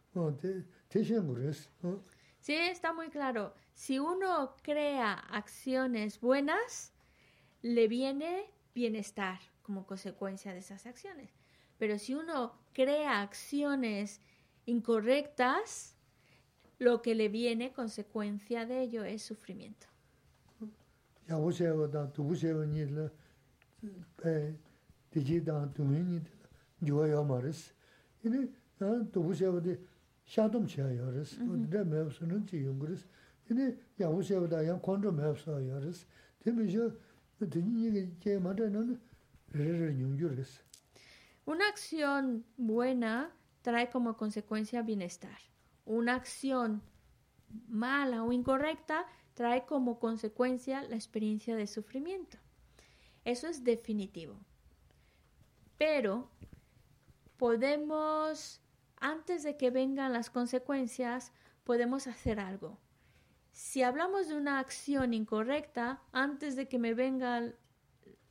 [2.39, 3.53] Sí, está muy claro.
[3.73, 6.91] Si uno crea acciones buenas,
[7.61, 11.29] le viene bienestar como consecuencia de esas acciones.
[11.77, 14.21] Pero si uno crea acciones
[14.65, 15.95] incorrectas,
[16.79, 19.87] lo que le viene consecuencia de ello es sufrimiento.
[30.36, 31.84] 야고세가 다 두부세가 니라 에 디지다 도면이 좋아요 말스 이네 아 두부세가 샤돔 쳐요스 근데
[31.84, 33.06] 매우스는 지용 그래서
[33.50, 36.06] 이네 야고세가 양 컨트롤 매우스요스
[36.40, 36.92] 되면서
[37.38, 39.00] 드니게 제 말에는
[39.52, 40.66] 레레 용주레스
[41.46, 45.38] Una acción buena trae como consecuencia bienestar.
[45.84, 46.82] Una acción
[47.68, 52.38] mala o incorrecta trae como consecuencia la experiencia de sufrimiento.
[53.24, 54.40] Eso es definitivo.
[55.78, 56.28] Pero
[57.36, 58.59] podemos,
[59.01, 61.33] antes de que vengan las consecuencias,
[61.63, 62.79] podemos hacer algo.
[63.51, 67.39] Si hablamos de una acción incorrecta, antes de que me venga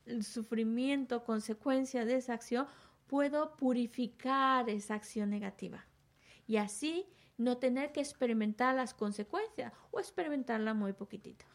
[0.05, 2.67] el, sufrimiento, consecuencia de esa acción,
[3.05, 5.85] puedo purificar esa acción negativa.
[6.47, 7.05] Y así
[7.37, 11.45] no tener que experimentar las consecuencias o experimentarla muy poquitito.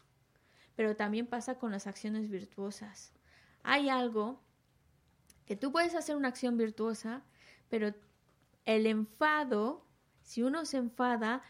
[0.75, 3.13] Pero también pasa con las acciones virtuosas.
[3.63, 4.39] Hay algo
[5.45, 7.23] que tú puedes hacer una acción virtuosa,
[7.69, 7.93] pero
[8.67, 9.87] el enfado,
[10.21, 11.41] si uno se enfada,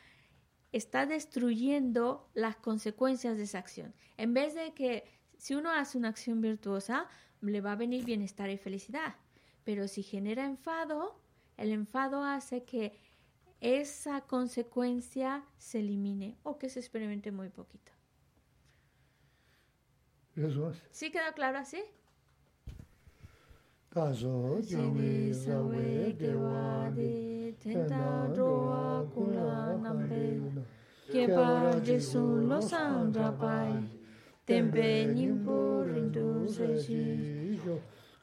[0.71, 3.95] está destruyendo las consecuencias de esa acción.
[4.17, 5.03] En vez de que
[5.35, 7.07] si uno hace una acción virtuosa,
[7.41, 9.15] le va a venir bienestar y felicidad.
[9.63, 11.19] Pero si genera enfado,
[11.57, 12.99] el enfado hace que
[13.61, 17.91] esa consecuencia se elimine o que se experimente muy poquito.
[20.91, 21.81] ¿Sí quedó claro así?
[23.89, 30.39] 가서 주위 사회 대화디 텐다 도와 콜라 남베
[31.11, 33.73] 케바 제수 로산다 바이.
[34.45, 37.59] 템베 님보 린도 세시.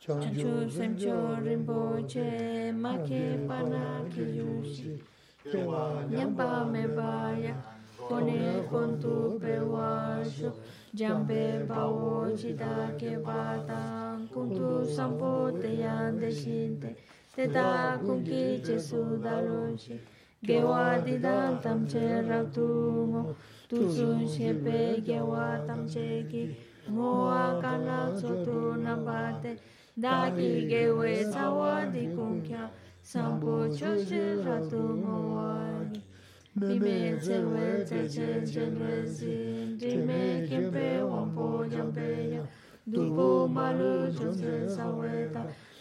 [0.04, 5.00] chanchu semcho rinpoche make pana kiyushi
[5.50, 7.56] kewa nyamba mebaya
[7.96, 10.52] kone kontu pewa shu
[10.92, 14.03] jambe bawo chida kebata
[14.34, 16.96] cum tu sampoteyan deșinte,
[17.34, 20.00] te da cum chice sudaloși,
[20.46, 23.34] Gewadi dantam ce ratumo,
[23.66, 26.56] tu sun și pe gewatam ceki,
[26.86, 29.58] moa canal sotu nabate,
[29.94, 32.70] daki gewe sawadi cum chea,
[33.00, 36.02] sampocho ce ratumo ani.
[36.52, 42.48] Dime ce vete ce ce rezin, dime che pe un po' di ampeia,
[42.92, 45.08] 杜甫，马陆春色少，晚。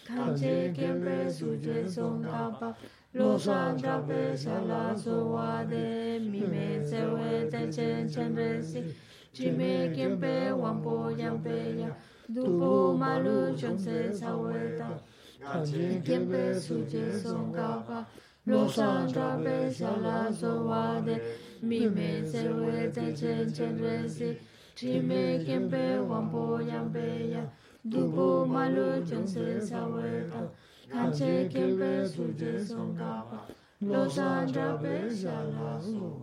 [0.08, 2.30] 汉时，千杯苏辙，送客
[2.62, 2.74] 罢。
[3.12, 5.66] 洛山，三杯，少来，少话。
[5.66, 8.86] 得，米米，岁月，得，千千，人稀。
[9.34, 11.90] 今日，千杯，万杯，两杯呀。
[12.34, 14.54] 杜甫，马陆春色少，晚。
[15.42, 18.08] 汉时，千杯苏辙，送客罢。
[18.46, 21.02] 洛山，三杯，少来，少话。
[21.02, 21.20] 得，
[21.60, 24.38] 米米，岁月，得，千千，人稀。
[24.76, 27.44] Chime kempe wampo yampeya,
[27.88, 30.50] dupo malu chonse saweta,
[30.91, 33.40] kanche kempe suje songkapa,
[33.82, 36.23] losa drape shala so.